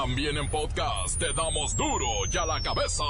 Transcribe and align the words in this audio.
También 0.00 0.36
en 0.36 0.48
podcast 0.48 1.18
te 1.18 1.32
damos 1.32 1.74
duro 1.76 2.06
y 2.32 2.36
a 2.36 2.46
la 2.46 2.62
cabeza. 2.62 3.02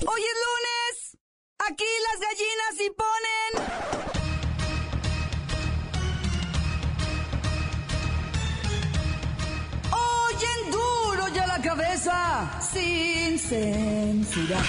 Hoy 0.00 0.20
es 0.20 0.36
lunes. 0.44 1.16
Aquí 1.60 1.84
las 2.02 2.18
gallinas 2.26 2.74
y 2.80 2.90
ponen. 2.90 3.52
Oyen 9.92 10.70
duro 10.72 11.28
y 11.32 11.38
a 11.38 11.46
la 11.46 11.62
cabeza. 11.62 12.60
Sin 12.60 13.38
censura. 13.38 14.60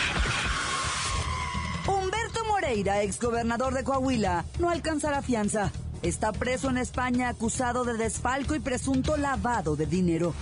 Humberto 1.88 2.46
Moreira, 2.46 3.02
exgobernador 3.02 3.74
de 3.74 3.84
Coahuila, 3.84 4.46
no 4.60 4.70
alcanzará 4.70 5.24
fianza. 5.24 5.72
Está 6.06 6.32
preso 6.32 6.70
en 6.70 6.78
España 6.78 7.30
acusado 7.30 7.84
de 7.84 7.98
desfalco 7.98 8.54
y 8.54 8.60
presunto 8.60 9.18
lavado 9.18 9.76
de 9.76 9.88
dinero. 9.88 10.36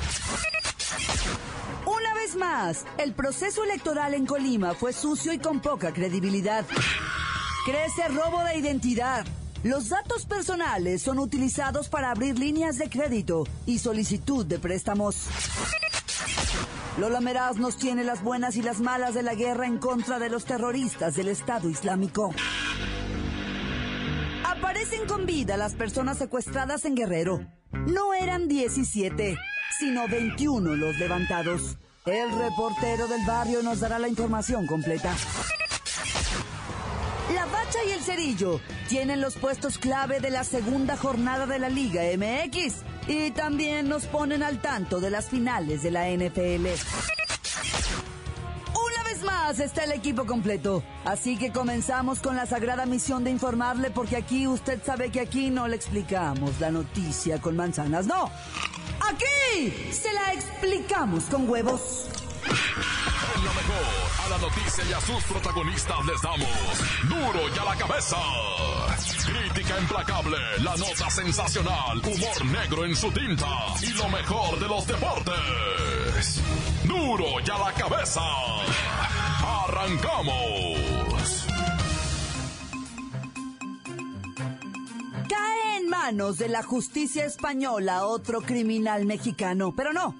Una 1.85 2.13
vez 2.15 2.35
más, 2.35 2.83
el 2.97 3.13
proceso 3.13 3.63
electoral 3.63 4.13
en 4.13 4.25
Colima 4.25 4.73
fue 4.73 4.91
sucio 4.91 5.31
y 5.31 5.37
con 5.37 5.61
poca 5.61 5.93
credibilidad. 5.93 6.65
Crece 7.65 8.09
robo 8.09 8.43
de 8.43 8.57
identidad. 8.57 9.25
Los 9.63 9.87
datos 9.87 10.25
personales 10.25 11.01
son 11.01 11.17
utilizados 11.17 11.87
para 11.87 12.11
abrir 12.11 12.37
líneas 12.37 12.77
de 12.77 12.89
crédito 12.89 13.45
y 13.65 13.79
solicitud 13.79 14.45
de 14.45 14.59
préstamos. 14.59 15.27
Lola 16.97 17.21
Meraz 17.21 17.55
nos 17.55 17.77
tiene 17.77 18.03
las 18.03 18.21
buenas 18.21 18.57
y 18.57 18.61
las 18.61 18.81
malas 18.81 19.13
de 19.13 19.23
la 19.23 19.33
guerra 19.33 19.65
en 19.65 19.77
contra 19.77 20.19
de 20.19 20.29
los 20.29 20.43
terroristas 20.43 21.15
del 21.15 21.29
Estado 21.29 21.69
Islámico. 21.69 22.33
Aparecen 24.63 25.05
con 25.07 25.25
vida 25.25 25.57
las 25.57 25.75
personas 25.75 26.17
secuestradas 26.17 26.85
en 26.85 26.95
Guerrero. 26.95 27.45
No 27.85 28.13
eran 28.13 28.47
17, 28.47 29.35
sino 29.77 30.07
21 30.07 30.77
los 30.77 30.97
levantados. 30.99 31.77
El 32.05 32.31
reportero 32.31 33.09
del 33.09 33.25
barrio 33.27 33.61
nos 33.61 33.81
dará 33.81 33.99
la 33.99 34.07
información 34.07 34.65
completa. 34.65 35.13
La 37.33 37.45
Bacha 37.45 37.79
y 37.89 37.91
el 37.91 37.99
Cerillo 37.99 38.61
tienen 38.87 39.19
los 39.19 39.35
puestos 39.35 39.77
clave 39.77 40.21
de 40.21 40.29
la 40.29 40.45
segunda 40.45 40.95
jornada 40.95 41.45
de 41.45 41.59
la 41.59 41.67
Liga 41.67 42.03
MX 42.15 42.83
y 43.09 43.31
también 43.31 43.89
nos 43.89 44.05
ponen 44.05 44.43
al 44.43 44.61
tanto 44.61 45.01
de 45.01 45.09
las 45.09 45.25
finales 45.25 45.83
de 45.83 45.91
la 45.91 46.09
NFL. 46.09 47.22
Está 49.51 49.83
el 49.83 49.91
equipo 49.91 50.25
completo, 50.25 50.83
así 51.05 51.37
que 51.37 51.51
comenzamos 51.51 52.19
con 52.19 52.35
la 52.35 52.45
sagrada 52.47 52.85
misión 52.87 53.23
de 53.23 53.29
informarle 53.29 53.91
porque 53.91 54.15
aquí 54.15 54.47
usted 54.47 54.81
sabe 54.83 55.11
que 55.11 55.19
aquí 55.19 55.51
no 55.51 55.67
le 55.67 55.75
explicamos 55.75 56.59
la 56.59 56.71
noticia 56.71 57.39
con 57.39 57.55
manzanas, 57.55 58.07
no. 58.07 58.31
Aquí 58.99 59.91
se 59.91 60.11
la 60.11 60.33
explicamos 60.33 61.25
con 61.25 61.47
huevos. 61.47 62.07
En 62.45 63.43
lo 63.43 63.53
mejor, 63.53 64.25
a 64.25 64.29
la 64.29 64.37
noticia 64.39 64.83
y 64.89 64.93
a 64.93 65.01
sus 65.01 65.23
protagonistas 65.25 66.05
les 66.05 66.21
damos 66.21 66.49
duro 67.03 67.49
y 67.55 67.59
a 67.59 67.63
la 67.65 67.75
cabeza. 67.75 68.17
Crítica 69.25 69.79
implacable, 69.79 70.37
la 70.61 70.75
nota 70.77 71.09
sensacional, 71.11 71.99
humor 71.99 72.45
negro 72.45 72.85
en 72.85 72.95
su 72.95 73.11
tinta 73.11 73.45
y 73.81 73.91
lo 73.91 74.09
mejor 74.09 74.59
de 74.59 74.67
los 74.67 74.87
deportes. 74.87 76.41
Duro 76.85 77.39
y 77.45 77.49
a 77.49 77.57
la 77.57 77.73
cabeza. 77.73 78.21
Arrancamos. 79.43 81.45
Cae 85.29 85.77
en 85.77 85.89
manos 85.89 86.37
de 86.37 86.49
la 86.49 86.63
justicia 86.63 87.25
española 87.25 88.05
otro 88.05 88.41
criminal 88.41 89.05
mexicano, 89.05 89.73
pero 89.75 89.93
no, 89.93 90.15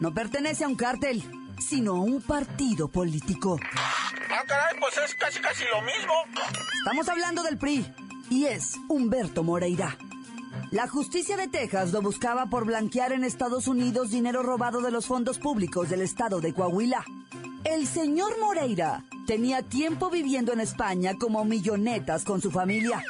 no 0.00 0.14
pertenece 0.14 0.64
a 0.64 0.68
un 0.68 0.76
cártel, 0.76 1.22
sino 1.58 1.96
a 1.96 2.00
un 2.00 2.22
partido 2.22 2.88
político. 2.88 3.58
Ah, 3.76 4.44
caray, 4.46 4.78
pues 4.78 4.96
es 4.98 5.14
casi 5.16 5.40
casi 5.40 5.64
lo 5.64 5.82
mismo. 5.82 6.12
Estamos 6.78 7.08
hablando 7.08 7.42
del 7.42 7.58
PRI 7.58 7.92
y 8.30 8.46
es 8.46 8.76
Humberto 8.88 9.42
Moreira. 9.42 9.96
La 10.70 10.86
justicia 10.86 11.36
de 11.36 11.48
Texas 11.48 11.92
lo 11.92 12.00
buscaba 12.00 12.46
por 12.46 12.64
blanquear 12.64 13.12
en 13.12 13.24
Estados 13.24 13.66
Unidos 13.66 14.10
dinero 14.10 14.42
robado 14.44 14.80
de 14.80 14.92
los 14.92 15.06
fondos 15.06 15.38
públicos 15.38 15.88
del 15.88 16.02
estado 16.02 16.40
de 16.40 16.54
Coahuila. 16.54 17.04
El 17.70 17.86
señor 17.86 18.32
Moreira 18.40 19.04
tenía 19.28 19.62
tiempo 19.62 20.10
viviendo 20.10 20.52
en 20.52 20.58
España 20.58 21.14
como 21.14 21.44
millonetas 21.44 22.24
con 22.24 22.42
su 22.42 22.50
familia. 22.50 23.00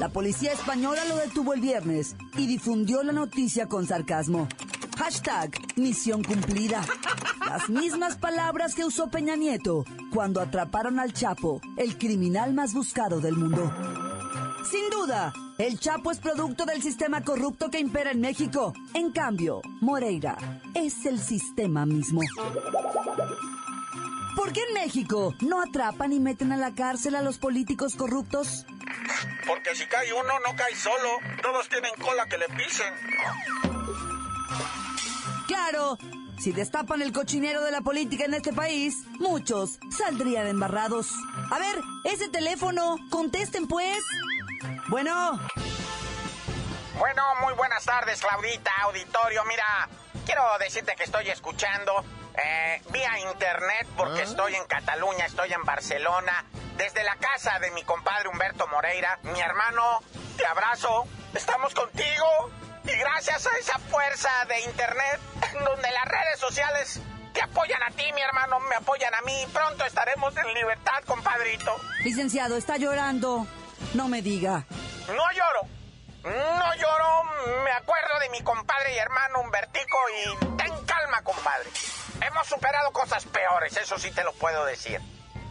La 0.00 0.08
policía 0.08 0.52
española 0.52 1.04
lo 1.04 1.14
detuvo 1.14 1.54
el 1.54 1.60
viernes 1.60 2.16
y 2.36 2.48
difundió 2.48 3.04
la 3.04 3.12
noticia 3.12 3.66
con 3.66 3.86
sarcasmo. 3.86 4.48
Hashtag 4.98 5.52
misión 5.76 6.24
cumplida. 6.24 6.84
Las 7.46 7.70
mismas 7.70 8.16
palabras 8.16 8.74
que 8.74 8.84
usó 8.84 9.08
Peña 9.10 9.36
Nieto 9.36 9.84
cuando 10.12 10.40
atraparon 10.40 10.98
al 10.98 11.12
Chapo, 11.12 11.60
el 11.76 11.96
criminal 11.96 12.52
más 12.52 12.74
buscado 12.74 13.20
del 13.20 13.36
mundo. 13.36 13.72
Sin 14.68 14.90
duda, 14.90 15.32
el 15.56 15.78
Chapo 15.78 16.10
es 16.10 16.18
producto 16.18 16.66
del 16.66 16.82
sistema 16.82 17.22
corrupto 17.22 17.70
que 17.70 17.78
impera 17.78 18.10
en 18.10 18.20
México. 18.20 18.74
En 18.92 19.12
cambio, 19.12 19.62
Moreira 19.80 20.36
es 20.74 21.06
el 21.06 21.20
sistema 21.20 21.86
mismo. 21.86 22.22
¿Por 24.36 24.52
qué 24.52 24.60
en 24.68 24.74
México 24.74 25.34
no 25.40 25.62
atrapan 25.62 26.12
y 26.12 26.20
meten 26.20 26.52
a 26.52 26.56
la 26.56 26.74
cárcel 26.74 27.14
a 27.16 27.22
los 27.22 27.38
políticos 27.38 27.94
corruptos? 27.96 28.66
Porque 29.46 29.74
si 29.74 29.86
cae 29.86 30.12
uno, 30.12 30.32
no 30.46 30.56
cae 30.56 30.74
solo. 30.74 31.18
Todos 31.42 31.68
tienen 31.68 31.92
cola 32.00 32.26
que 32.26 32.38
le 32.38 32.48
pisen. 32.48 32.92
Claro, 35.46 35.98
si 36.38 36.52
destapan 36.52 37.02
el 37.02 37.12
cochinero 37.12 37.62
de 37.64 37.70
la 37.72 37.80
política 37.80 38.24
en 38.24 38.34
este 38.34 38.52
país, 38.52 38.94
muchos 39.18 39.78
saldrían 39.90 40.46
embarrados. 40.46 41.08
A 41.50 41.58
ver, 41.58 41.80
ese 42.04 42.28
teléfono, 42.28 42.96
contesten 43.10 43.66
pues. 43.66 43.98
Bueno, 44.88 45.40
Bueno, 46.98 47.22
muy 47.42 47.54
buenas 47.54 47.84
tardes, 47.84 48.20
Claudita, 48.20 48.70
auditorio. 48.82 49.42
Mira, 49.46 49.88
quiero 50.26 50.42
decirte 50.60 50.94
que 50.96 51.04
estoy 51.04 51.28
escuchando 51.28 52.04
eh, 52.36 52.82
vía 52.90 53.18
internet 53.30 53.86
porque 53.96 54.22
estoy 54.22 54.54
en 54.54 54.64
Cataluña, 54.66 55.26
estoy 55.26 55.52
en 55.52 55.62
Barcelona, 55.64 56.44
desde 56.76 57.04
la 57.04 57.16
casa 57.16 57.58
de 57.58 57.70
mi 57.72 57.82
compadre 57.84 58.28
Humberto 58.28 58.66
Moreira. 58.68 59.18
Mi 59.22 59.40
hermano, 59.40 60.00
te 60.36 60.46
abrazo, 60.46 61.06
estamos 61.34 61.74
contigo. 61.74 62.50
Y 62.84 62.96
gracias 62.96 63.46
a 63.46 63.56
esa 63.58 63.78
fuerza 63.78 64.30
de 64.48 64.60
internet, 64.62 65.20
en 65.52 65.64
donde 65.64 65.90
las 65.90 66.04
redes 66.06 66.40
sociales 66.40 67.00
te 67.34 67.42
apoyan 67.42 67.82
a 67.82 67.90
ti, 67.90 68.10
mi 68.14 68.22
hermano, 68.22 68.58
me 68.60 68.74
apoyan 68.76 69.14
a 69.14 69.20
mí. 69.22 69.46
Pronto 69.52 69.84
estaremos 69.84 70.36
en 70.36 70.52
libertad, 70.54 71.02
compadrito. 71.06 71.76
licenciado, 72.02 72.56
está 72.56 72.76
llorando. 72.78 73.46
No 73.94 74.08
me 74.08 74.22
diga. 74.22 74.64
No 75.08 75.30
lloro. 75.32 75.68
No 76.24 76.74
lloro. 76.74 77.62
Me 77.64 77.72
acuerdo 77.72 78.18
de 78.20 78.30
mi 78.30 78.42
compadre 78.42 78.94
y 78.94 78.98
hermano 78.98 79.40
Humbertico 79.40 79.98
y 80.24 80.69
calma, 81.00 81.22
compadre. 81.22 81.70
Hemos 82.26 82.46
superado 82.46 82.92
cosas 82.92 83.24
peores, 83.24 83.76
eso 83.76 83.98
sí 83.98 84.10
te 84.10 84.24
lo 84.24 84.32
puedo 84.34 84.64
decir. 84.66 85.00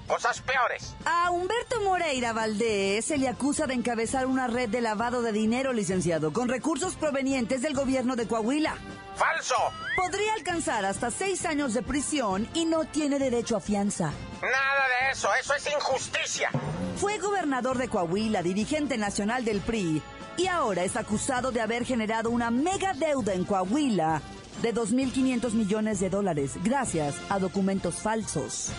Cosas 0.07 0.41
peores. 0.41 0.95
A 1.05 1.29
Humberto 1.29 1.81
Moreira 1.81 2.33
Valdés 2.33 3.05
se 3.05 3.17
le 3.17 3.27
acusa 3.27 3.67
de 3.67 3.75
encabezar 3.75 4.25
una 4.25 4.47
red 4.47 4.67
de 4.67 4.81
lavado 4.81 5.21
de 5.21 5.31
dinero, 5.31 5.71
licenciado, 5.71 6.33
con 6.33 6.49
recursos 6.49 6.95
provenientes 6.95 7.61
del 7.61 7.75
gobierno 7.75 8.15
de 8.15 8.27
Coahuila. 8.27 8.75
Falso. 9.15 9.55
Podría 9.95 10.33
alcanzar 10.33 10.83
hasta 10.85 11.11
seis 11.11 11.45
años 11.45 11.75
de 11.75 11.83
prisión 11.83 12.49
y 12.55 12.65
no 12.65 12.85
tiene 12.85 13.19
derecho 13.19 13.55
a 13.55 13.59
fianza. 13.59 14.11
Nada 14.41 14.87
de 14.87 15.11
eso, 15.11 15.29
eso 15.39 15.53
es 15.53 15.67
injusticia. 15.67 16.49
Fue 16.95 17.19
gobernador 17.19 17.77
de 17.77 17.87
Coahuila, 17.87 18.41
dirigente 18.41 18.97
nacional 18.97 19.45
del 19.45 19.61
PRI, 19.61 20.01
y 20.37 20.47
ahora 20.47 20.83
es 20.83 20.95
acusado 20.95 21.51
de 21.51 21.61
haber 21.61 21.85
generado 21.85 22.31
una 22.31 22.49
mega 22.49 22.93
deuda 22.93 23.33
en 23.33 23.45
Coahuila 23.45 24.21
de 24.61 24.73
2.500 24.73 25.53
millones 25.53 25.99
de 25.99 26.09
dólares 26.09 26.57
gracias 26.63 27.15
a 27.29 27.39
documentos 27.39 27.95
falsos. 27.95 28.71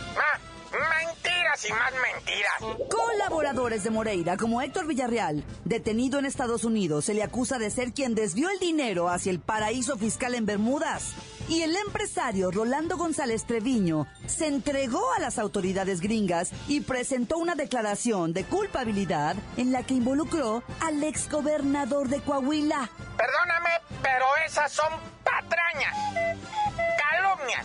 Mentiras 1.60 1.64
y 1.64 1.72
más 1.72 1.92
mentiras. 2.14 2.88
Colaboradores 2.88 3.84
de 3.84 3.90
Moreira, 3.90 4.36
como 4.36 4.62
Héctor 4.62 4.86
Villarreal, 4.86 5.44
detenido 5.64 6.18
en 6.18 6.26
Estados 6.26 6.64
Unidos, 6.64 7.04
se 7.04 7.14
le 7.14 7.22
acusa 7.22 7.58
de 7.58 7.70
ser 7.70 7.92
quien 7.92 8.14
desvió 8.14 8.48
el 8.50 8.58
dinero 8.58 9.08
hacia 9.08 9.30
el 9.30 9.40
paraíso 9.40 9.96
fiscal 9.96 10.34
en 10.34 10.46
Bermudas. 10.46 11.12
Y 11.48 11.62
el 11.62 11.76
empresario 11.76 12.50
Rolando 12.50 12.96
González 12.96 13.44
Treviño 13.44 14.06
se 14.26 14.46
entregó 14.46 15.12
a 15.12 15.18
las 15.18 15.38
autoridades 15.38 16.00
gringas 16.00 16.50
y 16.68 16.80
presentó 16.80 17.38
una 17.38 17.54
declaración 17.54 18.32
de 18.32 18.44
culpabilidad 18.44 19.36
en 19.56 19.72
la 19.72 19.82
que 19.82 19.94
involucró 19.94 20.62
al 20.80 21.02
exgobernador 21.02 22.08
de 22.08 22.20
Coahuila. 22.20 22.90
Perdóname, 23.16 23.70
pero 24.02 24.26
esas 24.46 24.72
son 24.72 24.92
patrañas. 25.24 25.96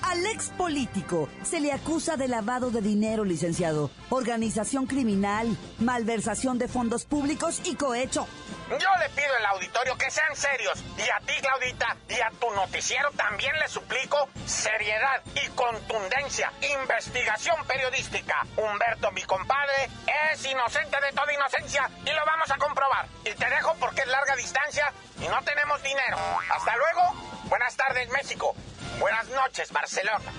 Al 0.01 0.25
ex 0.27 0.49
político 0.49 1.29
se 1.43 1.59
le 1.59 1.71
acusa 1.71 2.15
de 2.15 2.27
lavado 2.27 2.71
de 2.71 2.81
dinero, 2.81 3.23
licenciado, 3.23 3.91
organización 4.09 4.85
criminal, 4.85 5.57
malversación 5.79 6.57
de 6.57 6.67
fondos 6.67 7.05
públicos 7.05 7.61
y 7.63 7.75
cohecho. 7.75 8.27
Yo 8.69 8.89
le 8.99 9.09
pido 9.09 9.35
al 9.39 9.45
auditorio 9.47 9.97
que 9.97 10.09
sean 10.09 10.35
serios. 10.35 10.83
Y 10.97 11.01
a 11.01 11.19
ti, 11.25 11.33
Claudita, 11.39 11.97
y 12.09 12.19
a 12.19 12.31
tu 12.39 12.49
noticiero 12.51 13.11
también 13.11 13.57
le 13.59 13.67
suplico 13.67 14.27
seriedad 14.45 15.21
y 15.35 15.47
contundencia. 15.49 16.51
Investigación 16.81 17.55
periodística. 17.67 18.45
Humberto, 18.57 19.11
mi 19.11 19.23
compadre, 19.23 19.89
es 20.33 20.45
inocente 20.45 20.97
de 21.01 21.11
toda 21.11 21.33
inocencia 21.33 21.89
y 22.05 22.11
lo 22.11 22.25
vamos 22.25 22.49
a 22.49 22.57
comprobar. 22.57 23.07
Y 23.23 23.33
te 23.35 23.49
dejo 23.49 23.75
porque 23.79 24.01
es 24.01 24.07
larga 24.07 24.35
distancia 24.35 24.91
y 25.19 25.27
no 25.27 25.41
tenemos 25.43 25.81
dinero. 25.83 26.17
Hasta 26.55 26.75
luego. 26.75 27.35
Buenas 27.45 27.75
tardes, 27.75 28.09
México. 28.09 28.55
Buenas 28.99 29.27
noches, 29.29 29.71
Barcelona. 29.71 30.31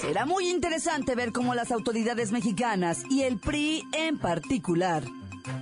Será 0.00 0.26
muy 0.26 0.48
interesante 0.48 1.14
ver 1.14 1.32
cómo 1.32 1.54
las 1.54 1.70
autoridades 1.70 2.32
mexicanas 2.32 3.02
y 3.10 3.22
el 3.22 3.38
PRI 3.38 3.84
en 3.92 4.18
particular 4.18 5.02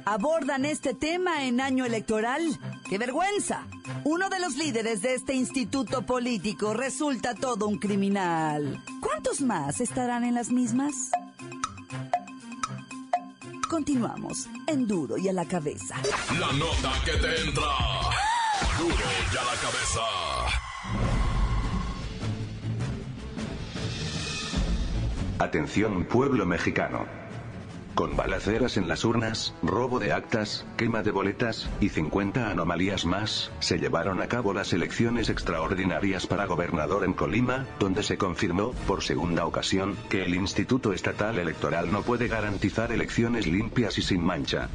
abordan 0.05 0.65
este 0.65 0.95
tema 0.95 1.45
en 1.45 1.61
año 1.61 1.85
electoral. 1.85 2.43
¡Qué 2.89 2.99
vergüenza! 2.99 3.67
Uno 4.05 4.29
de 4.31 4.41
los 4.41 4.57
líderes 4.57 5.03
de 5.03 5.15
este 5.15 5.35
instituto 5.35 6.03
político 6.03 6.75
resulta 6.75 7.35
todo 7.35 7.67
un 7.67 7.79
criminal. 7.79 8.83
¿Cuántos 9.01 9.41
más 9.41 9.81
estarán 9.81 10.25
en 10.25 10.35
las 10.35 10.51
mismas? 10.51 11.11
Continuamos 13.69 14.49
en 14.67 14.87
Duro 14.87 15.17
y 15.17 15.29
a 15.29 15.33
la 15.33 15.47
cabeza. 15.47 15.97
La 16.39 16.53
nota 16.53 16.93
que 17.05 17.13
te 17.13 17.41
entra. 17.41 17.63
Duro 18.79 18.95
y 19.33 19.37
a 19.37 19.45
la 19.45 19.61
cabeza. 19.61 20.32
Atención 25.43 26.05
pueblo 26.05 26.47
mexicano. 26.47 27.05
Con 27.97 28.17
balaceras 28.17 28.77
en 28.77 28.87
las 28.87 29.05
urnas, 29.05 29.55
robo 29.61 29.99
de 29.99 30.13
actas, 30.13 30.65
quema 30.77 31.03
de 31.03 31.11
boletas, 31.11 31.69
y 31.81 31.89
50 31.89 32.49
anomalías 32.49 33.05
más, 33.05 33.51
se 33.59 33.79
llevaron 33.79 34.23
a 34.23 34.29
cabo 34.29 34.55
las 34.55 34.73
elecciones 34.73 35.29
extraordinarias 35.31 36.29
para 36.29 36.47
gobernador 36.47 37.05
en 37.05 37.13
Colima, 37.13 37.67
donde 37.81 38.05
se 38.05 38.17
confirmó, 38.17 38.71
por 38.87 39.03
segunda 39.03 39.45
ocasión, 39.45 39.97
que 40.09 40.23
el 40.23 40.37
Instituto 40.37 40.93
Estatal 40.93 41.37
Electoral 41.41 41.91
no 41.91 42.03
puede 42.03 42.29
garantizar 42.29 42.93
elecciones 42.93 43.49
limpias 43.49 43.99
y 43.99 44.03
sin 44.03 44.25
mancha. 44.25 44.69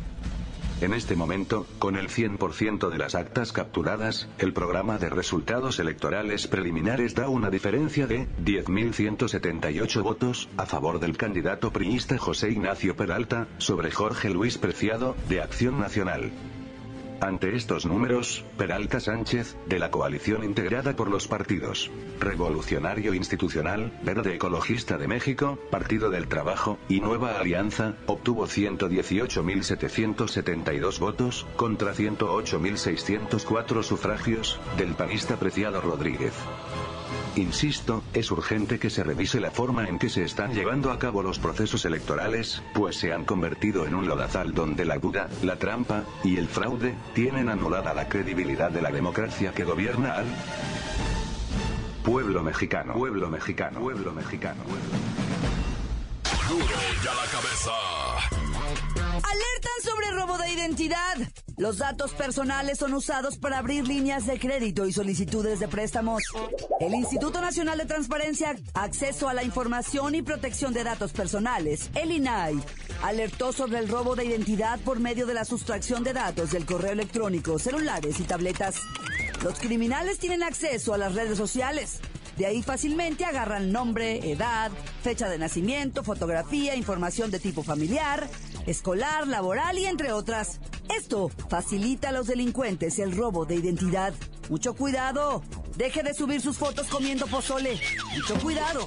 En 0.79 0.94
este 0.94 1.15
momento, 1.15 1.65
con 1.79 1.95
el 1.95 2.07
100% 2.07 2.89
de 2.89 2.97
las 3.00 3.15
actas 3.15 3.51
capturadas, 3.51 4.29
el 4.38 4.53
programa 4.53 5.00
de 5.00 5.09
resultados 5.09 5.79
electorales 5.79 6.45
preliminares 6.45 7.15
da 7.15 7.29
una 7.29 7.50
diferencia 7.50 8.06
de 8.06 8.27
10.178 8.45 10.03
votos 10.03 10.50
a 10.56 10.68
favor 10.68 11.00
del 11.00 11.18
candidato 11.18 11.71
priista 11.71 12.19
José 12.19 12.51
Ignacio 12.51 12.95
Peralta, 12.95 13.47
sobre 13.57 13.89
Jorge 13.89 14.29
Luis 14.29 14.59
Preciado, 14.59 15.15
de 15.27 15.41
Acción 15.41 15.79
Nacional. 15.79 16.31
Ante 17.19 17.56
estos 17.56 17.86
números, 17.86 18.46
Peralta 18.58 19.00
Sánchez, 19.00 19.56
de 19.66 19.80
la 19.80 19.90
coalición 19.90 20.44
integrada 20.44 20.96
por 20.96 21.10
los 21.10 21.28
partidos 21.28 21.90
Revolucionario 22.19 23.14
Institucional, 23.14 23.98
Verde 24.04 24.36
Ecologista 24.36 24.98
de 24.98 25.08
México, 25.08 25.58
Partido 25.72 26.10
del 26.10 26.28
Trabajo, 26.28 26.78
y 26.90 27.00
Nueva 27.00 27.40
Alianza, 27.40 27.94
obtuvo 28.06 28.48
118.772 28.48 31.00
votos, 31.00 31.48
contra 31.56 31.94
108.604 31.94 33.84
sufragios, 33.84 34.60
del 34.78 34.94
panista 34.94 35.38
Preciado 35.38 35.80
Rodríguez. 35.81 36.34
Insisto, 37.38 38.04
es 38.14 38.31
urgente 38.31 38.80
que 38.80 38.90
se 38.90 39.04
revise 39.04 39.40
la 39.40 39.52
forma 39.52 39.88
en 39.88 40.00
que 40.00 40.10
se 40.10 40.24
están 40.24 40.56
llevando 40.56 40.92
a 40.92 40.98
cabo 40.98 41.22
los 41.22 41.38
procesos 41.38 41.86
electorales, 41.86 42.64
pues 42.74 42.98
se 42.98 43.14
han 43.14 43.25
convertido 43.25 43.86
en 43.86 43.94
un 43.94 44.08
lodazal 44.08 44.56
donde 44.56 44.86
la 44.86 44.98
duda, 44.98 45.30
la 45.44 45.58
trampa, 45.58 46.04
y 46.24 46.38
el 46.38 46.48
fraude, 46.48 46.96
tienen 47.13 47.50
anulada 47.50 47.94
la 47.94 48.07
credibilidad 48.07 48.71
de 48.71 48.81
la 48.81 48.92
democracia 48.92 49.51
que 49.54 49.63
gobierna 49.63 50.13
al 50.13 50.25
pueblo 52.04 52.44
mexicano, 52.44 52.94
pueblo 52.94 53.30
mexicano, 53.30 53.80
pueblo 53.80 54.13
mexicano. 54.13 54.63
Duro 56.48 56.65
y 57.04 57.07
a 57.07 57.13
la 57.13 57.25
cabeza. 57.31 58.37
De 60.38 60.54
identidad. 60.54 61.18
Los 61.57 61.80
datos 61.80 62.13
personales 62.13 62.78
son 62.78 62.94
usados 62.94 63.38
para 63.38 63.57
abrir 63.57 63.88
líneas 63.88 64.28
de 64.28 64.38
crédito 64.38 64.86
y 64.86 64.94
solicitudes 64.94 65.60
de 65.60 65.68
préstamos. 65.68 66.22
El 66.80 66.94
Instituto 66.94 67.42
Nacional 67.42 67.80
de 67.80 67.86
Transparencia, 67.86 68.56
Acceso 68.75 69.28
a 69.28 69.34
la 69.34 69.44
Información 69.44 70.13
y 70.13 70.22
Protección 70.22 70.74
de 70.74 70.84
Datos 70.84 71.12
Personales, 71.12 71.89
el 71.95 72.12
INAI, 72.12 72.62
alertó 73.04 73.51
sobre 73.51 73.80
el 73.80 73.89
robo 73.89 74.16
de 74.16 74.25
identidad 74.25 74.80
por 74.81 75.00
medio 75.00 75.25
de 75.25 75.34
la 75.34 75.45
sustracción 75.45 76.04
de 76.04 76.13
datos 76.13 76.51
del 76.51 76.66
correo 76.66 76.92
electrónico, 76.92 77.57
celulares 77.57 78.19
y 78.19 78.24
tabletas. 78.24 78.75
Los 79.44 79.60
criminales 79.60 80.19
tienen 80.19 80.44
acceso 80.44 80.94
a 80.94 80.98
las 81.00 81.16
redes 81.16 81.38
sociales. 81.38 82.00
De 82.38 82.45
ahí 82.45 82.62
fácilmente 82.62 83.25
agarran 83.25 83.72
nombre, 83.72 84.31
edad, 84.31 84.72
fecha 85.01 85.28
de 85.28 85.40
nacimiento, 85.40 86.04
fotografía, 86.04 86.75
información 86.75 87.31
de 87.31 87.40
tipo 87.40 87.63
familiar, 87.63 88.30
escolar, 88.68 89.28
laboral 89.28 89.80
y 89.80 89.86
entre 89.86 90.12
otras. 90.12 90.60
Esto 90.96 91.30
facilita 91.50 92.10
a 92.10 92.12
los 92.12 92.28
delincuentes 92.28 93.00
el 93.00 93.16
robo 93.16 93.46
de 93.46 93.56
identidad. 93.56 94.14
Mucho 94.50 94.75
cuidado. 94.75 95.42
Deje 95.75 96.04
de 96.04 96.14
subir 96.14 96.42
sus 96.42 96.58
fotos 96.58 96.88
comiendo 96.88 97.25
pozole. 97.28 97.80
Mucho 98.16 98.40
cuidado. 98.40 98.86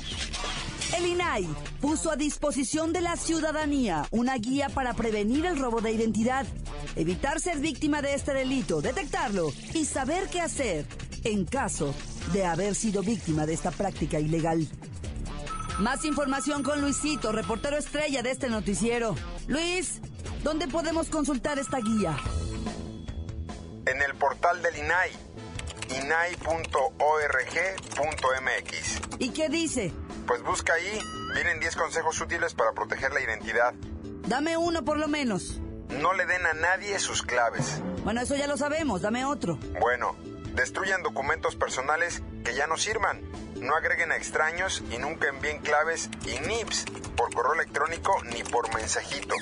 El 0.96 1.06
INAI 1.06 1.46
puso 1.80 2.10
a 2.10 2.16
disposición 2.16 2.92
de 2.92 3.00
la 3.00 3.16
ciudadanía 3.16 4.06
una 4.10 4.36
guía 4.36 4.68
para 4.68 4.94
prevenir 4.94 5.46
el 5.46 5.58
robo 5.58 5.80
de 5.80 5.92
identidad, 5.92 6.46
evitar 6.96 7.40
ser 7.40 7.60
víctima 7.60 8.02
de 8.02 8.14
este 8.14 8.34
delito, 8.34 8.80
detectarlo 8.80 9.52
y 9.72 9.84
saber 9.84 10.28
qué 10.28 10.40
hacer 10.40 10.86
en 11.22 11.44
caso 11.44 11.94
de 12.32 12.44
haber 12.44 12.74
sido 12.74 13.02
víctima 13.02 13.46
de 13.46 13.54
esta 13.54 13.70
práctica 13.70 14.18
ilegal. 14.18 14.66
Más 15.80 16.04
información 16.04 16.62
con 16.62 16.82
Luisito, 16.82 17.32
reportero 17.32 17.78
estrella 17.78 18.22
de 18.22 18.30
este 18.30 18.50
noticiero. 18.50 19.14
Luis, 19.48 20.02
¿dónde 20.44 20.68
podemos 20.68 21.08
consultar 21.08 21.58
esta 21.58 21.78
guía? 21.78 22.18
En 23.86 24.02
el 24.02 24.14
portal 24.16 24.60
del 24.60 24.76
INAI, 24.76 25.10
inai.org.mx. 26.02 26.80
¿Y 29.18 29.30
qué 29.30 29.48
dice? 29.48 29.90
Pues 30.26 30.42
busca 30.42 30.74
ahí, 30.74 31.00
vienen 31.32 31.60
10 31.60 31.76
consejos 31.76 32.20
útiles 32.20 32.52
para 32.52 32.72
proteger 32.72 33.14
la 33.14 33.22
identidad. 33.22 33.72
Dame 34.28 34.58
uno 34.58 34.84
por 34.84 34.98
lo 34.98 35.08
menos. 35.08 35.62
No 35.88 36.12
le 36.12 36.26
den 36.26 36.44
a 36.44 36.52
nadie 36.52 36.98
sus 36.98 37.22
claves. 37.22 37.80
Bueno, 38.04 38.20
eso 38.20 38.36
ya 38.36 38.46
lo 38.46 38.58
sabemos, 38.58 39.00
dame 39.00 39.24
otro. 39.24 39.58
Bueno, 39.80 40.14
destruyan 40.54 41.02
documentos 41.02 41.56
personales 41.56 42.22
que 42.44 42.54
ya 42.54 42.66
no 42.66 42.76
sirvan. 42.76 43.22
No 43.56 43.74
agreguen 43.74 44.12
a 44.12 44.16
extraños 44.16 44.82
y 44.90 44.98
nunca 44.98 45.28
envíen 45.28 45.58
claves 45.58 46.08
y 46.26 46.38
NIPS 46.40 46.84
por 47.16 47.34
correo 47.34 47.54
electrónico 47.54 48.22
ni 48.24 48.42
por 48.42 48.74
mensajito. 48.74 49.34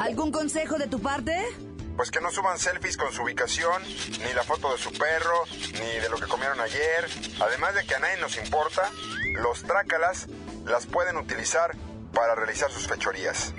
¿Algún 0.00 0.32
consejo 0.32 0.78
de 0.78 0.86
tu 0.86 1.00
parte? 1.00 1.36
Pues 1.96 2.10
que 2.10 2.20
no 2.20 2.30
suban 2.30 2.58
selfies 2.58 2.96
con 2.96 3.12
su 3.12 3.22
ubicación, 3.22 3.82
ni 3.82 4.32
la 4.34 4.42
foto 4.42 4.72
de 4.72 4.78
su 4.78 4.92
perro, 4.92 5.44
ni 5.72 6.00
de 6.00 6.08
lo 6.10 6.18
que 6.18 6.26
comieron 6.26 6.60
ayer. 6.60 7.08
Además 7.40 7.74
de 7.74 7.86
que 7.86 7.94
a 7.94 7.98
nadie 7.98 8.18
nos 8.18 8.36
importa, 8.36 8.90
los 9.34 9.62
trácalas 9.62 10.26
las 10.66 10.86
pueden 10.86 11.16
utilizar 11.16 11.74
para 12.12 12.34
realizar 12.34 12.70
sus 12.70 12.86
fechorías. 12.86 13.52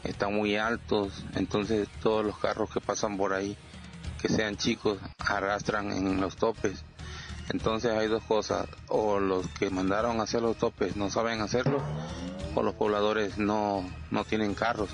están 0.04 0.34
muy 0.34 0.56
altos, 0.56 1.24
entonces 1.36 1.88
todos 2.02 2.26
los 2.26 2.38
carros 2.40 2.72
que 2.72 2.82
pasan 2.82 3.18
por 3.18 3.34
ahí, 3.34 3.56
que 4.22 4.30
sean 4.30 4.58
chicos, 4.58 5.00
arrastran 5.20 5.92
en 5.92 6.20
los 6.20 6.36
topes. 6.36 6.84
Entonces 7.50 7.92
hay 7.92 8.08
dos 8.08 8.24
cosas, 8.24 8.68
o 8.90 9.20
los 9.20 9.48
que 9.48 9.70
mandaron 9.70 10.20
a 10.20 10.24
hacer 10.24 10.42
los 10.42 10.58
topes 10.58 10.98
no 10.98 11.10
saben 11.10 11.40
hacerlo, 11.40 11.82
o 12.56 12.62
los 12.62 12.74
pobladores 12.76 13.38
no, 13.38 13.90
no 14.12 14.26
tienen 14.26 14.54
carros. 14.54 14.90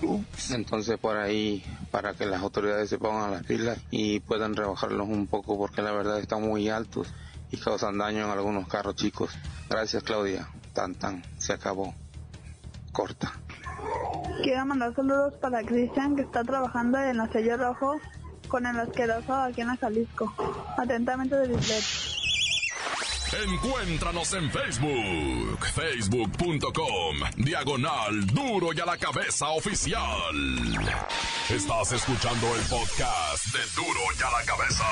Entonces 0.51 0.99
por 0.99 1.17
ahí, 1.17 1.63
para 1.89 2.13
que 2.13 2.25
las 2.27 2.41
autoridades 2.41 2.89
se 2.89 2.99
pongan 2.99 3.31
las 3.31 3.43
pilas 3.43 3.79
y 3.89 4.19
puedan 4.19 4.55
rebajarlos 4.55 5.07
un 5.07 5.25
poco, 5.25 5.57
porque 5.57 5.81
la 5.81 5.91
verdad 5.91 6.19
están 6.19 6.43
muy 6.43 6.69
altos 6.69 7.11
y 7.49 7.57
causan 7.57 7.97
daño 7.97 8.25
en 8.25 8.31
algunos 8.31 8.67
carros 8.67 8.95
chicos. 8.95 9.31
Gracias 9.69 10.03
Claudia, 10.03 10.47
tan 10.73 10.93
tan, 10.93 11.23
se 11.39 11.53
acabó. 11.53 11.95
Corta. 12.91 13.33
Quiero 14.43 14.65
mandar 14.67 14.93
saludos 14.95 15.33
para 15.41 15.63
Cristian 15.63 16.15
que 16.15 16.21
está 16.21 16.43
trabajando 16.43 16.99
en 16.99 17.19
el 17.19 17.31
sello 17.31 17.57
rojo 17.57 17.99
con 18.53 18.67
el 18.67 18.79
asqueroso 18.79 19.33
aquí 19.33 19.61
en 19.61 19.67
la 19.67 19.77
Jalisco. 19.77 20.31
Atentamente 20.77 21.35
de 21.35 21.47
Bisbet. 21.47 21.83
Encuéntranos 23.49 24.31
en 24.35 24.51
Facebook, 24.51 25.65
facebook.com, 25.73 27.15
diagonal 27.37 28.27
duro 28.27 28.71
y 28.71 28.79
a 28.79 28.85
la 28.85 28.97
cabeza 28.97 29.49
oficial. 29.49 30.35
Estás 31.49 31.93
escuchando 31.93 32.45
el 32.55 32.61
podcast 32.67 33.43
de 33.47 33.81
duro 33.81 34.01
y 34.19 34.21
a 34.21 34.29
la 34.29 34.45
cabeza. 34.45 34.85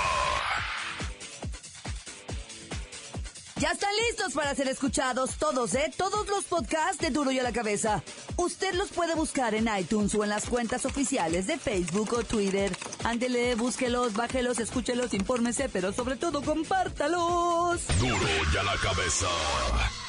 Ya 3.62 3.70
están 3.74 3.92
listos 4.08 4.34
para 4.34 4.56
ser 4.56 4.68
escuchados 4.70 5.36
todos, 5.36 5.76
¿eh? 5.76 5.94
Todos 5.96 6.28
los 6.28 6.46
podcasts 6.46 6.98
de 6.98 7.12
Duro 7.12 7.32
y 7.32 7.38
a 7.38 7.44
la 7.44 7.52
Cabeza. 7.52 8.02
Usted 8.36 8.74
los 8.74 8.90
puede 8.90 9.14
buscar 9.14 9.54
en 9.54 9.70
iTunes 9.78 10.16
o 10.16 10.24
en 10.24 10.32
las 10.32 10.46
cuentas 10.46 10.84
oficiales 10.88 11.46
de 11.46 11.60
Facebook 11.60 12.12
o 12.18 12.24
Twitter. 12.24 12.76
Ándele, 13.04 13.54
búsquelos, 13.54 14.14
bájelos, 14.14 14.58
escúchelos, 14.58 15.14
infórmese, 15.14 15.70
pero 15.70 15.94
sobre 15.94 16.16
todo 16.16 16.42
compártalos. 16.42 17.82
Duro 18.00 18.18
y 18.52 18.58
a 18.58 18.64
la 18.64 18.78
cabeza. 18.78 19.28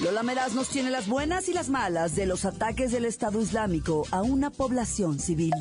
Lola 0.01 0.23
Meraz 0.23 0.55
nos 0.55 0.71
tiene 0.71 0.89
las 0.89 1.07
buenas 1.07 1.47
y 1.51 1.53
las 1.53 1.69
malas 1.69 2.17
de 2.17 2.25
los 2.25 2.47
ataques 2.47 2.91
del 2.91 3.05
Estado 3.05 3.39
Islámico 3.39 4.07
a 4.13 4.23
una 4.23 4.49
población 4.49 5.21
civil. 5.21 5.53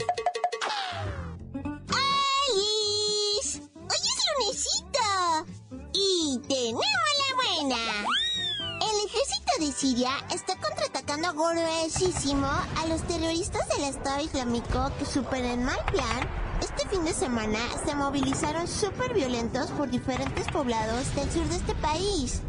De 9.62 9.72
Siria 9.72 10.10
está 10.34 10.56
contraatacando 10.56 11.34
gruesísimo 11.34 12.48
a 12.48 12.88
los 12.88 13.04
terroristas 13.04 13.70
del 13.70 13.84
Estado 13.84 14.24
Islámico 14.24 14.92
que 14.98 15.06
superen 15.06 15.64
mal 15.64 15.78
plan. 15.86 16.28
Este 16.60 16.90
fin 16.90 17.06
de 17.06 17.14
semana 17.14 17.60
se 17.86 17.94
movilizaron 17.94 18.68
súper 18.68 19.14
violentos 19.14 19.70
por 19.72 19.92
diferentes 19.92 20.48
poblados 20.48 21.14
del 21.14 21.32
sur 21.32 21.46
de 21.46 21.58
este 21.58 21.76
país. 21.76 22.42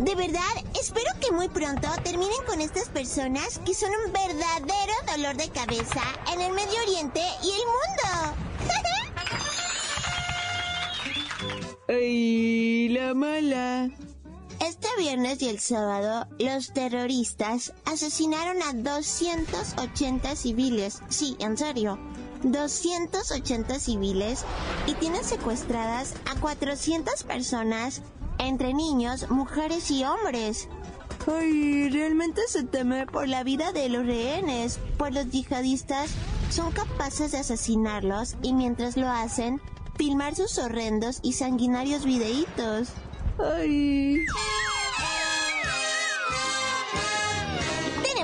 De 0.00 0.16
verdad, 0.16 0.40
espero 0.80 1.08
que 1.20 1.30
muy 1.30 1.48
pronto 1.48 1.88
terminen 2.02 2.44
con 2.48 2.60
estas 2.60 2.88
personas 2.88 3.60
que 3.64 3.72
son 3.72 3.90
un 4.04 4.12
verdadero 4.12 4.94
dolor 5.06 5.36
de 5.36 5.50
cabeza 5.50 6.02
en 6.32 6.40
el 6.40 6.52
Medio 6.52 6.82
Oriente 6.82 7.22
y 7.44 7.50
el 7.52 7.62
mundo. 7.76 8.34
¡Ay, 11.88 12.88
la 12.88 13.14
mala! 13.14 14.09
Viernes 14.98 15.40
y 15.42 15.48
el 15.48 15.58
sábado, 15.60 16.26
los 16.38 16.72
terroristas 16.72 17.72
asesinaron 17.84 18.62
a 18.62 18.72
280 18.72 20.36
civiles. 20.36 21.00
Sí, 21.08 21.36
en 21.38 21.56
serio. 21.56 21.98
280 22.42 23.78
civiles 23.78 24.44
y 24.86 24.94
tienen 24.94 25.24
secuestradas 25.24 26.14
a 26.30 26.38
400 26.40 27.22
personas 27.24 28.02
entre 28.38 28.74
niños, 28.74 29.30
mujeres 29.30 29.90
y 29.90 30.04
hombres. 30.04 30.68
Ay, 31.26 31.90
realmente 31.90 32.40
se 32.48 32.64
teme 32.64 33.06
por 33.06 33.28
la 33.28 33.44
vida 33.44 33.72
de 33.72 33.88
los 33.88 34.06
rehenes, 34.06 34.78
pues 34.96 35.12
los 35.12 35.30
yihadistas 35.30 36.10
son 36.50 36.72
capaces 36.72 37.32
de 37.32 37.38
asesinarlos 37.38 38.36
y 38.42 38.54
mientras 38.54 38.96
lo 38.96 39.08
hacen, 39.08 39.60
filmar 39.96 40.34
sus 40.34 40.58
horrendos 40.58 41.20
y 41.22 41.34
sanguinarios 41.34 42.04
videitos. 42.04 42.88
Ay. 43.38 44.24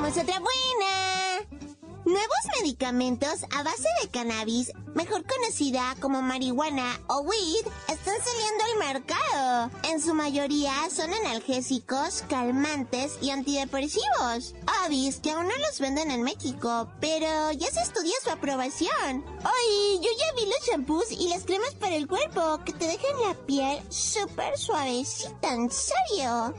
Tenemos 0.07 0.23
otra 0.23 0.39
buena. 0.39 1.67
Nuevos 2.05 2.61
medicamentos 2.61 3.45
a 3.57 3.65
base 3.65 3.89
de 4.01 4.09
cannabis, 4.09 4.71
mejor 4.95 5.25
conocida 5.27 5.97
como 6.01 6.23
marihuana 6.23 7.01
o 7.09 7.23
weed, 7.23 7.67
están 7.89 8.15
saliendo 8.23 8.65
al 8.65 8.95
mercado. 8.95 9.71
En 9.91 10.01
su 10.01 10.15
mayoría 10.15 10.73
son 10.95 11.13
analgésicos, 11.13 12.23
calmantes 12.29 13.19
y 13.21 13.31
antidepresivos. 13.31 14.55
Obvis 14.87 15.19
que 15.19 15.33
aún 15.33 15.49
no 15.49 15.57
los 15.57 15.81
venden 15.81 16.13
en 16.13 16.23
México, 16.23 16.89
pero 17.01 17.51
ya 17.51 17.69
se 17.69 17.81
estudia 17.81 18.15
su 18.23 18.31
aprobación. 18.31 19.25
Ay, 19.43 20.01
yo 20.01 20.11
ya 20.17 20.33
vi 20.37 20.47
los 20.47 20.69
shampoos 20.71 21.11
y 21.11 21.31
las 21.31 21.43
cremas 21.43 21.75
para 21.75 21.97
el 21.97 22.07
cuerpo 22.07 22.61
que 22.65 22.73
te 22.73 22.87
dejan 22.87 23.21
la 23.27 23.35
piel 23.35 23.81
súper 23.91 24.57
suavecita, 24.57 25.53
en 25.53 25.69
serio. 25.69 26.55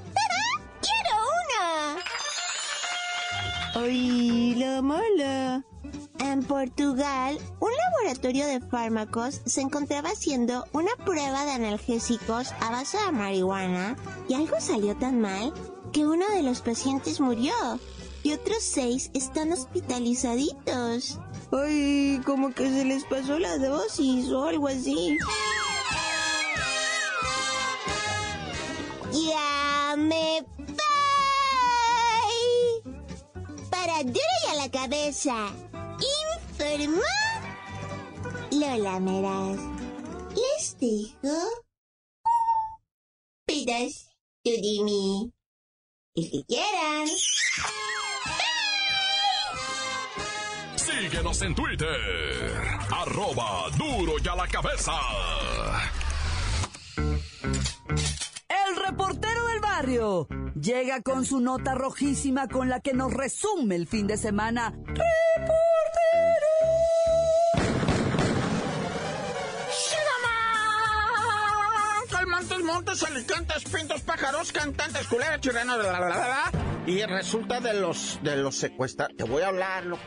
¡Ay, 3.79 4.55
la 4.55 4.81
mala! 4.81 5.63
En 6.19 6.41
Portugal, 6.43 7.37
un 7.59 7.69
laboratorio 7.75 8.47
de 8.47 8.59
fármacos 8.59 9.41
se 9.45 9.61
encontraba 9.61 10.09
haciendo 10.09 10.65
una 10.73 10.95
prueba 11.05 11.45
de 11.45 11.51
analgésicos 11.51 12.53
a 12.59 12.71
base 12.71 12.97
de 12.97 13.11
marihuana 13.11 13.95
y 14.27 14.33
algo 14.33 14.59
salió 14.59 14.95
tan 14.95 15.21
mal 15.21 15.53
que 15.93 16.07
uno 16.07 16.27
de 16.29 16.41
los 16.41 16.61
pacientes 16.61 17.21
murió 17.21 17.53
y 18.23 18.33
otros 18.33 18.63
seis 18.63 19.11
están 19.13 19.51
hospitalizaditos. 19.51 21.19
¡Ay, 21.51 22.19
como 22.25 22.55
que 22.55 22.67
se 22.71 22.83
les 22.83 23.03
pasó 23.03 23.37
la 23.37 23.59
dosis 23.59 24.31
o 24.31 24.45
algo 24.45 24.69
así! 24.69 25.19
¡Ya 29.13 29.95
me 29.95 30.43
duro 34.03 34.19
y 34.45 34.51
a 34.51 34.55
la 34.55 34.71
cabeza. 34.71 35.51
Informó 36.51 37.01
Lola 38.51 38.99
Meraz. 38.99 39.59
Les 40.35 40.77
dejo 40.79 41.37
pedacito 43.45 44.11
de 44.45 44.83
mí. 44.83 45.31
El 46.15 46.31
que 46.31 46.43
quieran. 46.47 47.07
Síguenos 50.75 51.41
en 51.41 51.55
Twitter. 51.55 52.79
Arroba 52.91 53.69
duro 53.77 54.13
y 54.23 54.27
a 54.27 54.35
la 54.35 54.47
cabeza. 54.47 54.93
Reportero 58.85 59.47
del 59.47 59.59
barrio 59.59 60.27
llega 60.59 61.01
con 61.01 61.25
su 61.25 61.39
nota 61.39 61.73
rojísima 61.75 62.47
con 62.47 62.69
la 62.69 62.79
que 62.79 62.93
nos 62.93 63.13
resume 63.13 63.75
el 63.75 63.87
fin 63.87 64.07
de 64.07 64.17
semana. 64.17 64.73
Montes, 72.27 72.63
montes, 72.63 73.03
alicantes, 73.03 73.63
pintos, 73.63 74.01
pájaros, 74.01 74.51
cantantes, 74.51 75.07
culeras, 75.07 75.39
chirrenos, 75.41 75.77
bla, 75.79 75.97
bla, 75.97 76.07
bla, 76.07 76.49
bla. 76.51 76.66
Y 76.87 77.03
resulta 77.03 77.59
de 77.59 77.73
los 77.73 78.17
de 78.23 78.37
los 78.37 78.55
secuestrados. 78.55 79.15
Te 79.17 79.25
voy 79.25 79.43
a 79.43 79.49
hablar, 79.49 79.85
loco. 79.85 80.01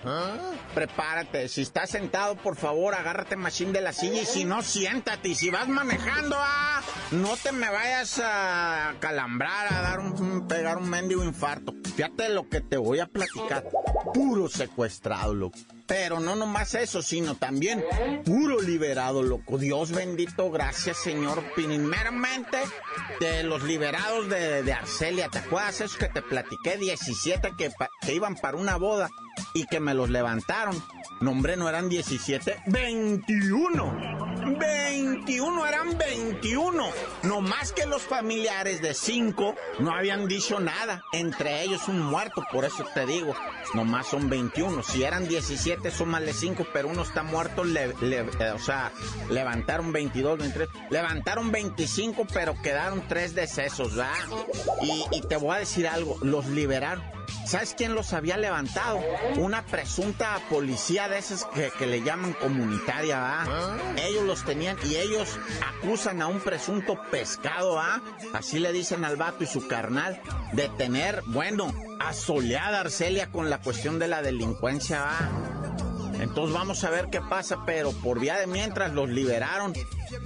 Prepárate. 0.75 1.49
Si 1.49 1.61
estás 1.63 1.91
sentado, 1.91 2.37
por 2.37 2.57
favor, 2.57 2.95
agárrate 2.95 3.37
machín 3.37 3.73
de 3.73 3.83
la 3.83 3.93
silla. 3.93 4.23
Y 4.23 4.27
si 4.27 4.45
no, 4.45 4.63
siéntate. 4.63 5.29
Y 5.29 5.35
si 5.35 5.51
vas 5.51 5.69
manejando, 5.69 6.37
ah, 6.39 6.81
no 7.13 7.37
te 7.37 7.53
me 7.53 7.69
vayas 7.71 8.21
a 8.25 8.95
calambrar, 8.99 9.73
a 9.73 9.83
dar 9.83 10.01
un- 10.01 10.49
pegar 10.49 10.79
un 10.79 10.89
mendigo 10.89 11.23
infarto. 11.23 11.75
Fíjate 11.95 12.31
lo 12.31 12.49
que 12.49 12.61
te 12.63 12.79
voy 12.79 12.99
a 13.01 13.07
platicar. 13.07 13.65
Puro 14.15 14.49
secuestrado, 14.49 15.35
loco. 15.35 15.59
Pero 15.91 16.21
no 16.21 16.37
nomás 16.37 16.77
eso, 16.77 17.03
sino 17.03 17.35
también 17.35 17.83
puro 18.25 18.61
liberado, 18.61 19.25
loco. 19.25 19.59
Dios 19.59 19.91
bendito, 19.91 20.49
gracias, 20.49 20.99
Señor. 20.99 21.43
Primeramente, 21.57 22.59
de 23.19 23.43
los 23.43 23.65
liberados 23.65 24.29
de, 24.29 24.73
Arcelia, 24.73 25.29
¿te 25.29 25.39
acuerdas 25.39 25.81
eso 25.81 25.99
que 25.99 26.09
te 26.09 26.23
platiqué? 26.23 26.77
17 26.77 27.55
que, 27.59 27.73
que 28.03 28.15
iban 28.15 28.37
para 28.37 28.57
una 28.57 28.77
boda 28.77 29.11
y 29.53 29.67
que 29.67 29.81
me 29.81 29.93
los 29.95 30.11
levantaron. 30.11 30.81
No, 31.21 31.33
hombre, 31.33 31.57
no 31.57 31.69
eran 31.69 31.89
17, 31.89 32.63
21. 32.67 34.30
21, 34.41 35.67
eran 35.67 35.97
21. 35.97 36.85
No 37.23 37.41
más 37.41 37.73
que 37.73 37.87
los 37.87 38.03
familiares 38.03 38.81
de 38.81 38.95
5 38.95 39.55
no 39.81 39.95
habían 39.95 40.27
dicho 40.27 40.61
nada. 40.61 41.05
Entre 41.13 41.63
ellos 41.63 41.89
un 41.89 42.01
muerto, 42.01 42.45
por 42.53 42.65
eso 42.65 42.85
te 42.95 43.07
digo. 43.07 43.35
No 43.75 43.85
más 43.85 44.07
son 44.09 44.29
21. 44.29 44.83
Si 44.83 45.05
eran 45.05 45.29
17, 45.29 45.91
son 45.91 46.09
más 46.09 46.23
de 46.23 46.33
5, 46.33 46.67
pero 46.73 46.89
uno 46.89 47.03
está 47.03 47.23
muerto. 47.23 47.65
Le, 47.65 47.95
eh, 48.03 48.53
o 48.55 48.59
sea, 48.59 48.93
levantaron 49.31 49.93
22, 49.93 50.39
23. 50.39 50.69
Levantaron 50.91 51.53
25, 51.53 52.27
pero 52.33 52.61
quedaron 52.63 53.07
3 53.09 53.35
decesos, 53.35 53.97
¿verdad? 53.97 54.15
Y, 54.83 55.05
y 55.13 55.21
te 55.23 55.37
voy 55.37 55.57
a 55.57 55.59
decir 55.59 55.87
algo, 55.87 56.19
los 56.23 56.47
liberaron 56.47 57.20
¿Sabes 57.47 57.75
quién 57.77 57.95
los 57.95 58.13
había 58.13 58.37
levantado? 58.37 59.01
Una 59.37 59.65
presunta 59.65 60.41
policía 60.49 61.09
de 61.09 61.19
esas 61.19 61.47
que, 61.47 61.87
le 61.87 62.03
llaman 62.03 62.33
comunitaria, 62.35 63.43
¿ah? 63.43 63.77
Ellos 63.97 64.25
los 64.25 64.45
tenían 64.45 64.77
y 64.85 64.97
ellos 64.97 65.39
acusan 65.79 66.23
a 66.23 66.27
un 66.27 66.41
presunto 66.41 67.01
pescado, 67.11 67.79
¿ah? 67.79 68.03
Así 68.33 68.59
le 68.59 68.73
dicen 68.73 69.05
al 69.05 69.17
vato 69.17 69.45
y 69.45 69.47
su 69.47 69.67
carnal, 69.67 70.21
de 70.53 70.69
tener, 70.69 71.23
bueno, 71.27 71.73
asoleada 72.01 72.81
Arcelia 72.81 73.31
con 73.31 73.51
la 73.51 73.59
cuestión 73.59 73.99
de 73.99 74.09
la 74.09 74.23
delincuencia, 74.23 75.05
¿ah? 75.05 75.50
Entonces 76.21 76.55
vamos 76.55 76.85
a 76.85 76.91
ver 76.91 77.09
qué 77.11 77.21
pasa, 77.21 77.65
pero 77.65 77.93
por 77.93 78.21
vía 78.21 78.39
de 78.39 78.47
mientras 78.47 78.93
los 78.93 79.09
liberaron 79.09 79.73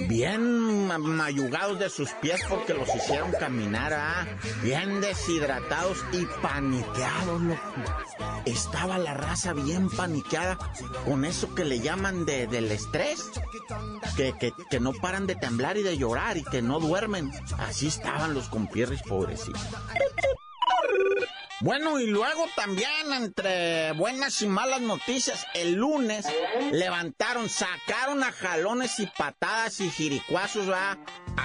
bien 0.08 0.88
mayugados 0.88 1.78
de 1.78 1.88
sus 1.88 2.10
pies 2.14 2.40
porque 2.48 2.74
los 2.74 2.92
hicieron 2.94 3.30
caminar, 3.32 3.92
ah, 3.92 4.26
bien 4.62 5.00
deshidratados 5.00 6.04
y 6.12 6.26
paniqueados, 6.42 7.40
loco. 7.40 7.62
Estaba 8.44 8.98
la 8.98 9.14
raza 9.14 9.52
bien 9.52 9.88
paniqueada 9.88 10.58
con 11.04 11.24
eso 11.24 11.54
que 11.54 11.64
le 11.64 11.80
llaman 11.80 12.26
de, 12.26 12.46
del 12.46 12.70
estrés, 12.72 13.30
que, 14.16 14.34
que, 14.38 14.52
que 14.70 14.80
no 14.80 14.92
paran 14.92 15.26
de 15.26 15.36
temblar 15.36 15.76
y 15.76 15.82
de 15.82 15.96
llorar 15.96 16.36
y 16.36 16.44
que 16.44 16.60
no 16.60 16.80
duermen. 16.80 17.30
Así 17.58 17.86
estaban 17.86 18.34
los 18.34 18.48
compierres 18.48 19.02
pobrecitos. 19.02 19.62
Bueno, 21.64 21.98
y 21.98 22.06
luego 22.06 22.44
también 22.54 23.10
entre 23.16 23.92
buenas 23.92 24.42
y 24.42 24.46
malas 24.46 24.82
noticias, 24.82 25.46
el 25.54 25.72
lunes 25.72 26.26
levantaron, 26.72 27.48
sacaron 27.48 28.22
a 28.22 28.32
jalones 28.32 29.00
y 29.00 29.06
patadas 29.06 29.80
y 29.80 29.88
jiricuazos 29.88 30.68
a 30.68 30.98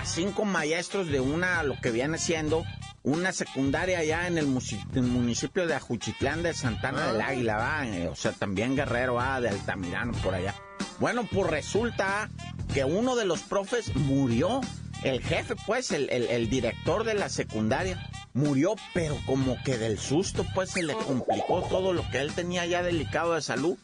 cinco 0.04 0.44
maestros 0.44 1.08
de 1.08 1.22
una, 1.22 1.64
lo 1.64 1.80
que 1.80 1.92
viene 1.92 2.18
siendo, 2.18 2.66
una 3.02 3.32
secundaria 3.32 4.00
allá 4.00 4.28
en 4.28 4.38
el, 4.38 4.48
municipio 4.48 5.66
de 5.66 5.76
Ajuchitlán 5.76 6.44
de 6.44 6.54
Santana 6.54 7.14
del 7.14 7.22
Águila, 7.22 7.56
¿va? 7.56 7.88
Eh, 7.88 8.10
o 8.10 8.16
sea, 8.16 8.34
también 8.34 8.76
Guerrero, 8.76 9.14
¿va? 9.14 9.40
de 9.40 9.48
Altamirano, 9.48 10.12
por 10.22 10.36
allá. 10.36 10.54
Bueno, 11.00 11.30
pues 11.32 11.50
resulta 11.50 12.30
que 12.74 12.84
uno 12.84 13.16
de 13.16 13.24
los 13.24 13.40
profes 13.44 13.96
murió, 13.96 14.60
el 15.02 15.24
jefe, 15.24 15.56
pues, 15.66 15.92
el, 15.92 16.10
el 16.10 16.50
director 16.50 17.06
de 17.06 17.14
la 17.14 17.30
secundaria 17.30 18.06
murió, 18.40 18.76
pero 18.94 19.18
como 19.26 19.62
que 19.64 19.78
del 19.78 20.00
susto, 20.00 20.46
pues 20.56 20.72
se 20.72 20.84
le 20.84 20.94
complicó 20.94 21.62
todo 21.64 21.94
lo 21.94 22.10
que 22.10 22.20
él 22.20 22.34
tenía 22.34 22.66
ya 22.66 22.82
delicado 22.82 23.36
de 23.36 23.42
salud 23.42 23.78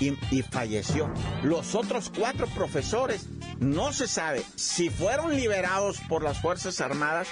y, 0.00 0.14
y, 0.30 0.42
falleció. 0.42 1.10
Los 1.42 1.74
otros 1.74 2.10
cuatro 2.16 2.46
profesores 2.48 3.26
no 3.60 3.92
se 3.92 4.08
sabe 4.08 4.42
si 4.56 4.90
fueron 4.90 5.36
liberados 5.36 5.98
por 6.08 6.22
las 6.22 6.40
Fuerzas 6.40 6.80
Armadas, 6.80 7.28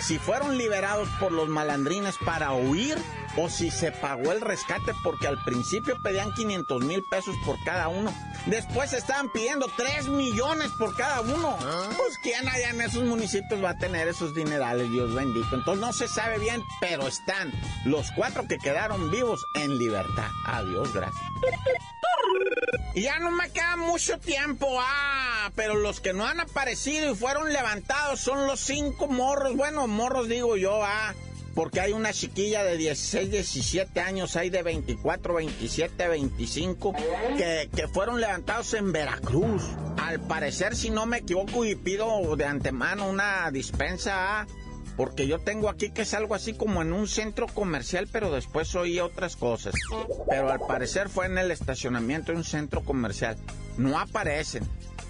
si 0.00 0.18
fueron 0.18 0.56
liberados 0.56 1.08
por 1.20 1.32
los 1.32 1.48
malandrines 1.48 2.14
para 2.24 2.52
huir 2.52 2.96
o 3.36 3.48
si 3.48 3.70
se 3.70 3.92
pagó 3.92 4.32
el 4.32 4.40
rescate 4.40 4.92
porque 5.02 5.26
al 5.26 5.42
principio 5.44 6.00
pedían 6.02 6.32
500 6.32 6.84
mil 6.84 7.02
pesos 7.10 7.34
por 7.44 7.62
cada 7.64 7.88
uno. 7.88 8.12
Después 8.46 8.92
estaban 8.92 9.30
pidiendo 9.30 9.70
3 9.76 10.08
millones 10.08 10.70
por 10.78 10.96
cada 10.96 11.20
uno. 11.20 11.56
¿Ah? 11.60 11.88
Pues 11.96 12.18
quién 12.22 12.48
allá 12.48 12.70
en 12.70 12.80
esos 12.80 13.04
municipios 13.04 13.62
va 13.62 13.70
a 13.70 13.78
tener 13.78 14.08
esos 14.08 14.34
dinerales, 14.34 14.90
Dios 14.90 15.14
bendito. 15.14 15.54
Entonces 15.54 15.80
no 15.80 15.92
se 15.92 16.08
sabe 16.08 16.38
bien, 16.38 16.62
pero 16.80 17.06
están 17.06 17.52
los 17.84 18.10
cuatro 18.12 18.46
que 18.46 18.58
quedaron 18.58 19.10
vivos 19.10 19.44
en 19.54 19.78
libertad. 19.78 20.28
Adiós, 20.46 20.92
gracias. 20.92 21.22
Y 22.94 23.02
ya 23.02 23.18
no 23.20 23.30
me 23.30 23.50
queda 23.50 23.76
mucho 23.76 24.18
tiempo, 24.18 24.78
ah, 24.78 25.50
pero 25.56 25.74
los 25.74 26.00
que 26.00 26.12
no 26.12 26.26
han 26.26 26.40
aparecido 26.40 27.10
y 27.10 27.16
fueron 27.16 27.52
levantados 27.52 28.20
son 28.20 28.46
los 28.46 28.60
cinco 28.60 29.08
morros. 29.08 29.56
Bueno, 29.56 29.86
morros 29.86 30.28
digo 30.28 30.56
yo, 30.56 30.84
ah 30.84 31.14
porque 31.54 31.80
hay 31.80 31.92
una 31.92 32.12
chiquilla 32.12 32.64
de 32.64 32.76
16, 32.76 33.30
17 33.30 34.00
años, 34.00 34.36
hay 34.36 34.50
de 34.50 34.62
24, 34.62 35.34
27, 35.34 36.08
25, 36.08 36.94
que, 37.36 37.68
que 37.74 37.88
fueron 37.88 38.20
levantados 38.20 38.74
en 38.74 38.92
Veracruz. 38.92 39.62
Al 39.98 40.20
parecer, 40.20 40.74
si 40.74 40.90
no 40.90 41.06
me 41.06 41.18
equivoco, 41.18 41.64
y 41.64 41.74
pido 41.74 42.36
de 42.36 42.44
antemano 42.44 43.08
una 43.08 43.50
dispensa, 43.50 44.46
porque 44.96 45.26
yo 45.26 45.38
tengo 45.38 45.68
aquí 45.68 45.90
que 45.90 46.02
es 46.02 46.14
algo 46.14 46.34
así 46.34 46.52
como 46.54 46.82
en 46.82 46.92
un 46.92 47.08
centro 47.08 47.46
comercial, 47.46 48.08
pero 48.10 48.30
después 48.30 48.74
oí 48.74 49.00
otras 49.00 49.36
cosas. 49.36 49.74
Pero 50.28 50.50
al 50.50 50.60
parecer 50.60 51.08
fue 51.08 51.26
en 51.26 51.38
el 51.38 51.50
estacionamiento 51.50 52.32
de 52.32 52.38
un 52.38 52.44
centro 52.44 52.82
comercial. 52.82 53.36
No 53.76 53.98
aparecen. 53.98 54.64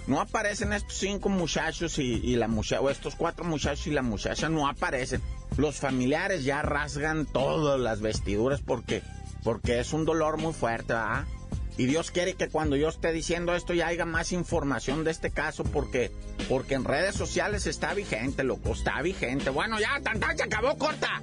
No 0.06 0.20
aparecen 0.20 0.72
estos 0.72 0.94
cinco 0.94 1.28
muchachos 1.28 1.98
y, 1.98 2.34
la 2.36 2.48
muchacha, 2.48 2.80
o 2.80 2.90
estos 2.90 3.14
cuatro 3.14 3.44
muchachos 3.44 3.86
y 3.86 3.90
la 3.90 4.02
muchacha 4.02 4.48
no 4.48 4.68
aparecen. 4.68 5.22
Los 5.56 5.76
familiares 5.76 6.44
ya 6.44 6.62
rasgan 6.62 7.26
todas 7.26 7.78
las 7.78 8.00
vestiduras 8.00 8.60
porque, 8.60 9.02
porque 9.44 9.80
es 9.80 9.92
un 9.92 10.04
dolor 10.04 10.38
muy 10.38 10.52
fuerte, 10.52 10.94
¿ah? 10.94 11.26
Y 11.78 11.86
Dios 11.86 12.10
quiere 12.10 12.34
que 12.34 12.48
cuando 12.48 12.76
yo 12.76 12.88
esté 12.88 13.12
diciendo 13.12 13.54
esto 13.54 13.72
ya 13.72 13.86
haya 13.86 14.04
más 14.04 14.32
información 14.32 15.04
de 15.04 15.10
este 15.10 15.30
caso 15.30 15.64
porque, 15.64 16.12
porque 16.48 16.74
en 16.74 16.84
redes 16.84 17.14
sociales 17.14 17.66
está 17.66 17.94
vigente, 17.94 18.44
loco, 18.44 18.72
está 18.72 19.00
vigente. 19.00 19.48
Bueno, 19.50 19.80
ya, 19.80 19.98
tanta, 20.02 20.36
se 20.36 20.42
acabó, 20.42 20.76
corta. 20.76 21.22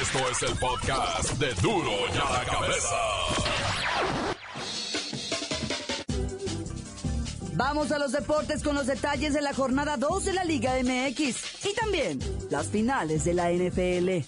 Esto 0.00 0.18
es 0.30 0.42
el 0.42 0.58
podcast 0.58 1.30
de 1.38 1.54
Duro 1.62 1.92
ya 2.12 2.30
la 2.30 2.44
cabeza. 2.44 3.65
Vamos 7.56 7.90
a 7.90 7.98
los 7.98 8.12
deportes 8.12 8.62
con 8.62 8.74
los 8.74 8.86
detalles 8.86 9.32
de 9.32 9.40
la 9.40 9.54
jornada 9.54 9.96
2 9.96 10.26
de 10.26 10.32
la 10.34 10.44
Liga 10.44 10.74
MX 10.74 11.64
y 11.64 11.74
también 11.74 12.18
las 12.50 12.66
finales 12.66 13.24
de 13.24 13.32
la 13.32 13.50
NFL. 13.50 14.26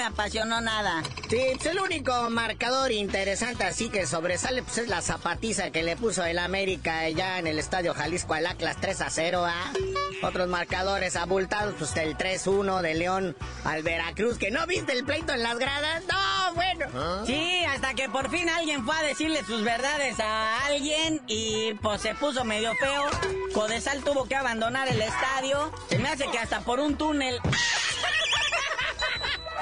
Me 0.00 0.06
apasionó 0.06 0.62
nada. 0.62 1.02
Sí, 1.28 1.42
pues 1.56 1.66
el 1.66 1.78
único 1.78 2.30
marcador 2.30 2.90
interesante 2.90 3.64
así 3.64 3.90
que 3.90 4.06
sobresale 4.06 4.62
pues 4.62 4.78
es 4.78 4.88
la 4.88 5.02
zapatiza 5.02 5.70
que 5.72 5.82
le 5.82 5.94
puso 5.94 6.24
el 6.24 6.38
América 6.38 7.06
ya 7.10 7.38
en 7.38 7.46
el 7.46 7.58
Estadio 7.58 7.92
Jalisco 7.92 8.32
al 8.32 8.46
Atlas 8.46 8.78
3 8.80 8.98
a 9.02 9.10
0, 9.10 9.44
¿ah? 9.44 9.72
Otros 10.22 10.48
marcadores 10.48 11.16
abultados, 11.16 11.74
pues 11.78 11.94
el 11.96 12.16
3-1 12.16 12.80
de 12.80 12.94
León 12.94 13.36
al 13.64 13.82
Veracruz, 13.82 14.38
que 14.38 14.50
no 14.50 14.66
viste 14.66 14.92
el 14.92 15.04
pleito 15.04 15.34
en 15.34 15.42
las 15.42 15.58
gradas. 15.58 16.02
No, 16.08 16.54
bueno. 16.54 16.86
¿Ah? 16.94 17.22
Sí, 17.26 17.62
hasta 17.66 17.92
que 17.92 18.08
por 18.08 18.30
fin 18.30 18.48
alguien 18.48 18.86
fue 18.86 18.96
a 18.96 19.02
decirle 19.02 19.44
sus 19.44 19.62
verdades 19.62 20.18
a 20.18 20.64
alguien 20.64 21.20
y 21.26 21.74
pues 21.82 22.00
se 22.00 22.14
puso 22.14 22.42
medio 22.44 22.72
feo. 22.76 23.04
Codesal 23.52 24.02
tuvo 24.02 24.24
que 24.24 24.36
abandonar 24.36 24.88
el 24.88 25.02
estadio. 25.02 25.70
Se 25.90 25.98
me 25.98 26.08
hace 26.08 26.26
que 26.30 26.38
hasta 26.38 26.60
por 26.60 26.80
un 26.80 26.96
túnel. 26.96 27.38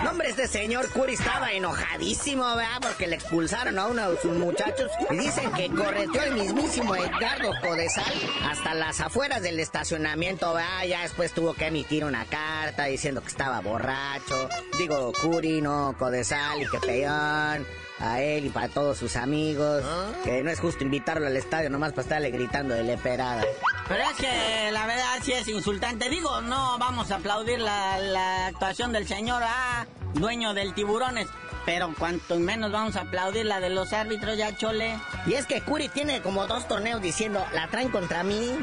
No, 0.02 0.10
hombre, 0.10 0.30
este 0.30 0.46
señor 0.46 0.88
Curi 0.90 1.14
estaba 1.14 1.52
enojadísimo, 1.52 2.44
¿verdad? 2.54 2.78
Porque 2.80 3.08
le 3.08 3.16
expulsaron 3.16 3.78
a 3.78 3.86
uno 3.86 4.12
de 4.12 4.20
sus 4.20 4.36
muchachos 4.36 4.90
y 5.10 5.16
dicen 5.16 5.50
que 5.52 5.68
correteó 5.70 6.22
el 6.22 6.34
mismísimo 6.34 6.94
Edgardo 6.94 7.50
Codesal 7.60 8.14
hasta 8.48 8.74
las 8.74 9.00
afueras 9.00 9.42
del 9.42 9.58
estacionamiento, 9.58 10.54
¿verdad? 10.54 10.84
Ya 10.86 11.02
después 11.02 11.32
tuvo 11.32 11.54
que 11.54 11.66
emitir 11.66 12.04
una 12.04 12.24
carta 12.26 12.84
diciendo 12.84 13.22
que 13.22 13.28
estaba 13.28 13.60
borracho. 13.60 14.48
Digo, 14.78 15.12
Curi, 15.20 15.60
no, 15.60 15.96
Codesal 15.98 16.62
y 16.62 16.68
que 16.68 16.78
peón 16.78 17.66
a 18.00 18.20
él 18.20 18.46
y 18.46 18.50
para 18.50 18.68
todos 18.68 18.98
sus 18.98 19.16
amigos. 19.16 19.82
¿Ah? 19.84 20.12
Que 20.24 20.42
no 20.42 20.50
es 20.50 20.60
justo 20.60 20.84
invitarlo 20.84 21.26
al 21.26 21.36
estadio 21.36 21.70
nomás 21.70 21.92
para 21.92 22.02
estarle 22.02 22.30
gritando 22.30 22.74
de 22.74 22.84
leperada. 22.84 23.44
Pero 23.88 24.02
es 24.02 24.16
que 24.18 24.70
la 24.70 24.86
verdad 24.86 25.18
sí 25.22 25.32
es 25.32 25.48
insultante. 25.48 26.10
Digo, 26.10 26.42
no 26.42 26.78
vamos 26.78 27.10
a 27.10 27.16
aplaudir 27.16 27.58
la, 27.58 28.46
actuación 28.48 28.92
del 28.92 29.08
señor 29.08 29.42
A, 29.42 29.86
dueño 30.14 30.52
del 30.52 30.74
tiburones. 30.74 31.26
Pero 31.64 31.94
cuanto 31.98 32.38
menos 32.38 32.70
vamos 32.70 32.96
a 32.96 33.02
aplaudir 33.02 33.46
la 33.46 33.60
de 33.60 33.70
los 33.70 33.94
árbitros, 33.94 34.36
ya 34.36 34.56
chole. 34.56 34.98
Y 35.26 35.34
es 35.34 35.46
que 35.46 35.62
Curi 35.62 35.88
tiene 35.88 36.20
como 36.20 36.46
dos 36.46 36.68
torneos 36.68 37.00
diciendo, 37.00 37.44
la 37.54 37.68
traen 37.68 37.88
contra 37.88 38.22
mí, 38.22 38.58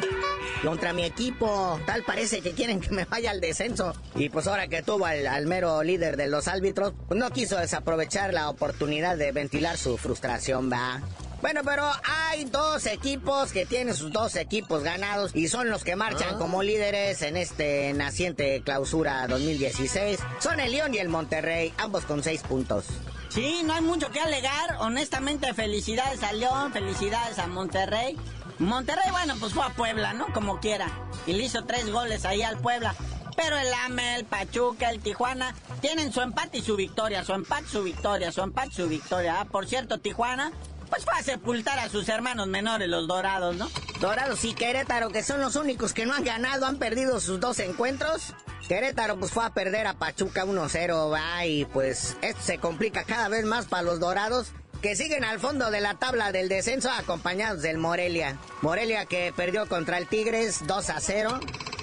contra 0.64 0.94
mi 0.94 1.04
equipo. 1.04 1.80
Tal 1.86 2.04
parece 2.04 2.42
que 2.42 2.54
quieren 2.54 2.80
que 2.80 2.90
me 2.92 3.06
vaya 3.06 3.32
al 3.32 3.42
descenso. 3.42 3.94
Y 4.16 4.30
pues 4.30 4.48
ahora 4.48 4.68
que 4.68 4.84
tuvo 4.84 5.06
al, 5.06 5.26
al 5.26 5.48
mero 5.48 5.82
líder 5.84 6.18
de 6.18 6.28
los 6.28 6.48
árbitros, 6.48 6.94
no 7.10 7.32
quiso 7.32 7.58
desaprovechar 7.58 8.34
la 8.34 8.50
oportunidad 8.50 9.18
de 9.18 9.32
ventilar 9.32 9.78
su 9.78 9.98
frustración, 9.98 10.72
va. 10.72 11.02
Bueno, 11.42 11.62
pero 11.64 11.90
hay 12.04 12.46
dos 12.46 12.86
equipos 12.86 13.52
que 13.52 13.66
tienen 13.66 13.94
sus 13.94 14.12
dos 14.12 14.36
equipos 14.36 14.84
ganados 14.84 15.32
y 15.36 15.48
son 15.48 15.70
los 15.70 15.84
que 15.84 15.96
marchan 15.96 16.36
ah. 16.36 16.38
como 16.38 16.64
líderes 16.64 17.22
en 17.22 17.38
este 17.38 17.94
naciente 17.94 18.62
clausura 18.64 19.28
2016. 19.28 20.20
Son 20.40 20.60
el 20.60 20.72
León 20.72 20.94
y 20.94 20.98
el 20.98 21.10
Monterrey, 21.10 21.74
ambos 21.78 22.06
con 22.06 22.24
seis 22.24 22.42
puntos. 22.42 22.86
Sí, 23.30 23.64
no 23.66 23.74
hay 23.74 23.82
mucho 23.82 24.10
que 24.12 24.22
alegar. 24.22 24.78
Honestamente, 24.80 25.54
felicidades 25.54 26.24
a 26.24 26.32
León, 26.32 26.72
felicidades 26.72 27.38
a 27.38 27.48
Monterrey. 27.48 28.18
Monterrey, 28.60 29.12
bueno, 29.12 29.36
pues 29.40 29.54
fue 29.54 29.66
a 29.66 29.70
Puebla, 29.70 30.14
¿no? 30.14 30.28
Como 30.34 30.60
quiera. 30.62 30.88
Y 31.28 31.34
le 31.34 31.44
hizo 31.44 31.66
tres 31.66 31.92
goles 31.92 32.24
ahí 32.24 32.42
al 32.42 32.58
Puebla. 32.58 32.96
Pero 33.36 33.58
el 33.58 33.68
AME, 33.86 34.16
el 34.16 34.26
Pachuca, 34.26 34.90
el 34.90 35.02
Tijuana 35.02 35.54
tienen 35.82 36.14
su 36.14 36.22
empate 36.22 36.60
y 36.60 36.62
su 36.62 36.78
victoria, 36.78 37.26
su 37.26 37.34
empate, 37.34 37.68
su 37.68 37.84
victoria, 37.84 38.32
su 38.32 38.42
empate, 38.42 38.72
su 38.72 38.88
victoria. 38.88 39.42
Ah, 39.42 39.46
por 39.46 39.68
cierto, 39.68 39.98
Tijuana 39.98 40.54
pues 40.96 41.04
fue 41.04 41.14
a 41.20 41.24
sepultar 41.24 41.78
a 41.80 41.90
sus 41.90 42.08
hermanos 42.08 42.48
menores, 42.48 42.88
los 42.88 43.06
Dorados, 43.06 43.56
¿no? 43.58 43.70
Dorados 44.00 44.46
y 44.46 44.54
Querétaro, 44.54 45.10
que 45.10 45.24
son 45.24 45.42
los 45.42 45.58
únicos 45.58 45.94
que 45.94 46.06
no 46.06 46.14
han 46.14 46.24
ganado, 46.24 46.66
han 46.66 46.78
perdido 46.78 47.20
sus 47.20 47.42
dos 47.42 47.60
encuentros. 47.60 48.34
Querétaro 48.70 49.18
pues 49.18 49.32
fue 49.32 49.44
a 49.44 49.50
perder 49.50 49.88
a 49.88 49.96
Pachuca 49.96 50.46
1-0, 50.46 51.12
va, 51.12 51.68
pues 51.74 52.16
esto 52.22 52.42
se 52.42 52.60
complica 52.60 53.04
cada 53.04 53.28
vez 53.28 53.44
más 53.44 53.66
para 53.66 53.84
los 53.84 54.00
Dorados, 54.00 54.54
que 54.82 54.96
siguen 54.96 55.26
al 55.26 55.40
fondo 55.40 55.70
de 55.70 55.82
la 55.82 55.96
tabla 55.96 56.32
del 56.32 56.48
descenso 56.48 56.90
acompañados 56.90 57.62
del 57.62 57.78
Morelia. 57.78 58.38
Morelia 58.62 59.06
que 59.06 59.34
perdió 59.36 59.68
contra 59.68 59.98
el 59.98 60.08
Tigres 60.08 60.64
2-0. 60.64 61.40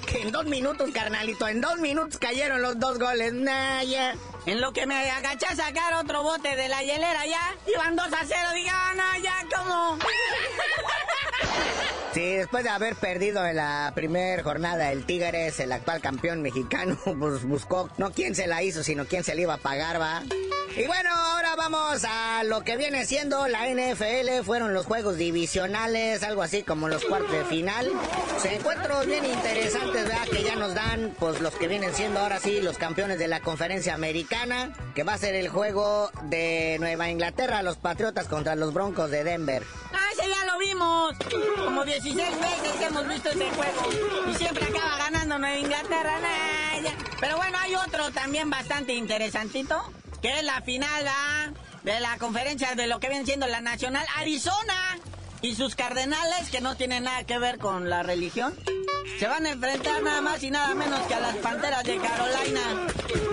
Que 0.07 0.21
en 0.21 0.31
dos 0.31 0.45
minutos, 0.45 0.89
carnalito, 0.91 1.47
en 1.47 1.61
dos 1.61 1.79
minutos 1.79 2.17
cayeron 2.17 2.61
los 2.61 2.79
dos 2.79 2.99
goles. 2.99 3.33
Nah, 3.33 3.83
ya. 3.83 4.15
En 4.45 4.59
lo 4.59 4.73
que 4.73 4.85
me 4.85 5.09
agaché 5.09 5.45
a 5.45 5.55
sacar 5.55 5.93
otro 5.93 6.21
bote 6.21 6.55
de 6.55 6.67
la 6.67 6.81
hielera 6.81 7.25
ya, 7.25 7.55
iban 7.73 7.95
2 7.95 8.05
a 8.07 8.25
0, 8.25 8.39
diga, 8.55 8.71
ah, 8.73 8.93
no, 8.93 9.23
ya, 9.23 9.35
¿cómo? 9.55 9.97
Sí, 12.13 12.35
después 12.35 12.63
de 12.63 12.69
haber 12.69 12.95
perdido 12.95 13.43
en 13.43 13.55
la 13.55 13.91
primera 13.95 14.43
jornada 14.43 14.91
el 14.91 15.03
Tigres, 15.03 15.59
el 15.59 15.71
actual 15.71 15.99
campeón 15.99 16.43
mexicano, 16.43 16.95
pues 17.19 17.43
buscó 17.43 17.89
no 17.97 18.11
quién 18.11 18.35
se 18.35 18.45
la 18.45 18.61
hizo, 18.61 18.83
sino 18.83 19.05
quién 19.05 19.23
se 19.23 19.33
le 19.33 19.41
iba 19.41 19.55
a 19.55 19.57
pagar, 19.57 19.99
va. 19.99 20.21
Y 20.75 20.87
bueno, 20.87 21.11
ahora 21.11 21.55
vamos 21.55 22.03
a 22.03 22.43
lo 22.45 22.63
que 22.63 22.77
viene 22.77 23.05
siendo 23.05 23.47
la 23.47 23.67
NFL. 23.69 24.43
Fueron 24.43 24.73
los 24.73 24.87
juegos 24.87 25.17
divisionales, 25.17 26.23
algo 26.23 26.41
así 26.41 26.63
como 26.63 26.89
los 26.89 27.05
cuartos 27.05 27.31
de 27.31 27.45
final. 27.45 27.91
Encuentros 28.43 29.05
bien 29.05 29.23
interesantes, 29.23 30.07
¿verdad? 30.07 30.27
Que 30.31 30.41
ya 30.41 30.55
nos 30.55 30.73
dan, 30.73 31.15
pues, 31.19 31.41
los 31.41 31.53
que 31.53 31.67
vienen 31.67 31.93
siendo 31.93 32.19
ahora 32.19 32.39
sí 32.39 32.59
los 32.59 32.79
campeones 32.79 33.19
de 33.19 33.27
la 33.27 33.41
conferencia 33.41 33.93
americana. 33.93 34.73
Que 34.95 35.03
va 35.03 35.13
a 35.13 35.17
ser 35.19 35.35
el 35.35 35.47
juego 35.47 36.09
de 36.23 36.77
Nueva 36.79 37.07
Inglaterra, 37.07 37.61
los 37.61 37.77
Patriotas 37.77 38.27
contra 38.27 38.55
los 38.55 38.73
Broncos 38.73 39.11
de 39.11 39.23
Denver. 39.23 39.63
¡Ah, 39.93 40.09
ese 40.11 40.27
ya 40.27 40.43
lo 40.51 40.57
vimos! 40.57 41.15
Como 41.63 41.85
16 41.85 42.15
veces 42.15 42.87
hemos 42.87 43.07
visto 43.07 43.29
ese 43.29 43.47
juego. 43.51 44.31
Y 44.31 44.33
siempre 44.33 44.65
acaba 44.65 44.97
ganando 44.97 45.37
Nueva 45.37 45.57
Inglaterra. 45.57 46.17
Pero 47.19 47.37
bueno, 47.37 47.57
hay 47.61 47.75
otro 47.75 48.09
también 48.11 48.49
bastante 48.49 48.93
interesantito 48.93 49.93
que 50.23 50.41
la 50.41 50.61
final 50.61 51.05
de 51.83 51.99
la 51.99 52.17
conferencia 52.17 52.75
de 52.75 52.87
lo 52.87 53.01
que 53.01 53.09
viene 53.09 53.25
siendo 53.25 53.45
la 53.45 53.59
Nacional 53.59 54.05
Arizona 54.15 54.97
y 55.41 55.53
sus 55.55 55.75
cardenales, 55.75 56.49
que 56.49 56.61
no 56.61 56.77
tienen 56.77 57.03
nada 57.03 57.25
que 57.25 57.37
ver 57.37 57.57
con 57.57 57.89
la 57.89 58.03
religión, 58.03 58.55
se 59.19 59.27
van 59.27 59.45
a 59.45 59.51
enfrentar 59.51 60.01
nada 60.01 60.21
más 60.21 60.41
y 60.41 60.49
nada 60.49 60.73
menos 60.75 61.01
que 61.07 61.13
a 61.13 61.19
las 61.19 61.35
Panteras 61.35 61.83
de 61.83 61.97
Carolina. 61.97 62.87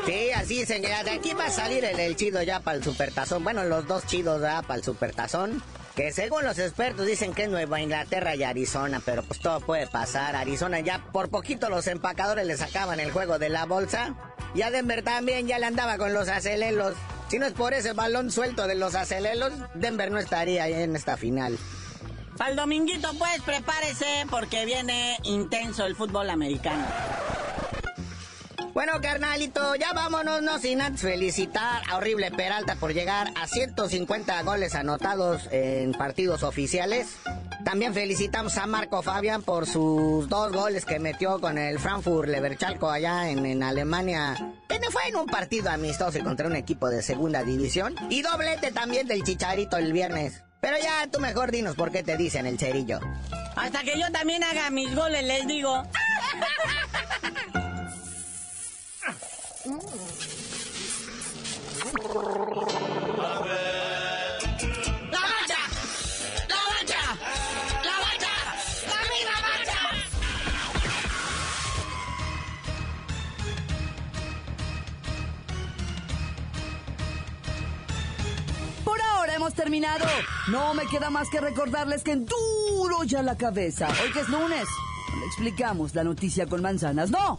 Sí, 0.05 0.31
así 0.33 0.67
señora, 0.67 1.05
de 1.05 1.13
aquí 1.13 1.33
va 1.33 1.47
a 1.47 1.51
salir 1.51 1.85
el, 1.85 2.17
chido 2.17 2.43
ya 2.43 2.59
para 2.59 2.79
el 2.79 2.83
supertazón. 2.83 3.45
Bueno, 3.45 3.63
los 3.63 3.87
dos 3.87 4.05
chidos 4.07 4.43
ya 4.43 4.61
para 4.63 4.79
el 4.79 4.85
supertazón. 4.85 5.63
Que 6.01 6.13
según 6.13 6.45
los 6.45 6.59
expertos 6.59 7.05
dicen 7.05 7.35
que 7.35 7.43
es 7.43 7.51
Nueva 7.51 7.79
Inglaterra 7.79 8.35
y 8.35 8.43
Arizona, 8.43 9.03
pero 9.05 9.23
pues 9.23 9.39
todo 9.39 9.61
puede 9.61 9.87
pasar. 9.87 10.35
Arizona 10.35 10.81
ya 10.81 11.05
por 11.13 11.29
poquito 11.29 11.69
los 11.69 11.87
empacadores 11.89 12.47
le 12.47 12.57
sacaban 12.57 13.01
el 13.01 13.13
juego 13.13 13.39
de 13.39 13.51
la 13.51 13.67
bolsa. 13.67 14.15
Y 14.55 14.63
a 14.63 14.71
Denver 14.71 15.03
también 15.03 15.47
ya 15.47 15.59
le 15.59 15.67
andaba 15.67 15.99
con 15.99 16.15
los 16.15 16.31
acelelos. 16.31 16.95
Si 17.29 17.39
no 17.39 17.45
es 17.45 17.53
por 17.53 17.75
ese 17.75 17.93
balón 17.93 18.31
suelto 18.31 18.67
de 18.67 18.77
los 18.77 18.95
acelelos, 18.95 19.53
Denver 19.75 20.11
no 20.11 20.19
estaría 20.19 20.67
en 20.69 20.97
esta 20.97 21.19
final. 21.19 21.59
Para 22.39 22.53
el 22.53 22.57
dominguito, 22.57 23.11
pues 23.19 23.43
prepárese 23.43 24.25
porque 24.31 24.65
viene 24.65 25.19
intenso 25.25 25.85
el 25.85 25.95
fútbol 25.97 26.31
americano. 26.31 26.87
Bueno, 28.73 29.01
carnalito, 29.01 29.75
ya 29.75 29.93
vámonos, 29.93 30.43
no 30.43 30.59
sin 30.61 30.81
antes 30.81 31.03
felicitar 31.03 31.83
a 31.89 31.97
Horrible 31.97 32.31
Peralta 32.31 32.77
por 32.77 32.95
llegar 32.95 33.33
a 33.35 33.49
150 33.49 34.43
goles 34.43 34.77
anotados 34.77 35.49
en 35.51 35.93
partidos 35.93 36.45
oficiales. 36.45 37.17
También 37.65 37.93
felicitamos 37.95 38.57
a 38.59 38.67
Marco 38.67 39.03
Fabian 39.03 39.43
por 39.43 39.67
sus 39.67 40.29
dos 40.29 40.53
goles 40.53 40.85
que 40.85 41.01
metió 41.01 41.41
con 41.41 41.59
el 41.59 41.81
Frankfurt 41.81 42.29
Leverchalco 42.29 42.89
allá 42.89 43.29
en, 43.29 43.63
Alemania. 43.63 44.37
Que 44.69 44.79
no 44.79 44.91
fue 44.91 45.09
en 45.09 45.17
un 45.17 45.27
partido 45.27 45.71
amistoso 45.71 46.21
contra 46.23 46.47
un 46.47 46.55
equipo 46.55 46.89
de 46.89 47.03
segunda 47.03 47.43
división. 47.43 47.97
Y 48.09 48.23
doblete 48.23 48.71
también 48.71 49.09
del 49.09 49.25
Chicharito 49.25 49.77
el 49.79 49.93
viernes. 49.93 50.43
Pero 50.61 50.77
ya 50.81 51.09
tú 51.11 51.19
mejor 51.19 51.51
dinos 51.51 51.75
por 51.75 51.91
qué 51.91 52.03
te 52.03 52.17
dicen 52.17 52.47
el 52.47 52.59
cerillo. 52.59 53.01
Hasta 53.57 53.83
que 53.83 53.99
yo 53.99 54.11
también 54.13 54.45
haga 54.45 54.71
mis 54.71 54.95
goles, 54.95 55.25
les 55.25 55.47
digo. 55.47 55.83
hemos 79.41 79.55
terminado. 79.55 80.07
No 80.49 80.75
me 80.75 80.87
queda 80.87 81.11
más 81.11 81.29
que 81.31 81.41
recordarles 81.41 82.03
que 82.03 82.13
en 82.13 82.27
duro 82.27 83.05
ya 83.05 83.23
la 83.23 83.37
cabeza. 83.37 83.89
Hoy 84.03 84.13
que 84.13 84.21
es 84.21 84.29
lunes, 84.29 84.65
le 85.19 85.27
explicamos 85.27 85.95
la 85.95 86.05
noticia 86.05 86.47
con 86.47 86.63
manzanas, 86.63 87.11
no. 87.11 87.39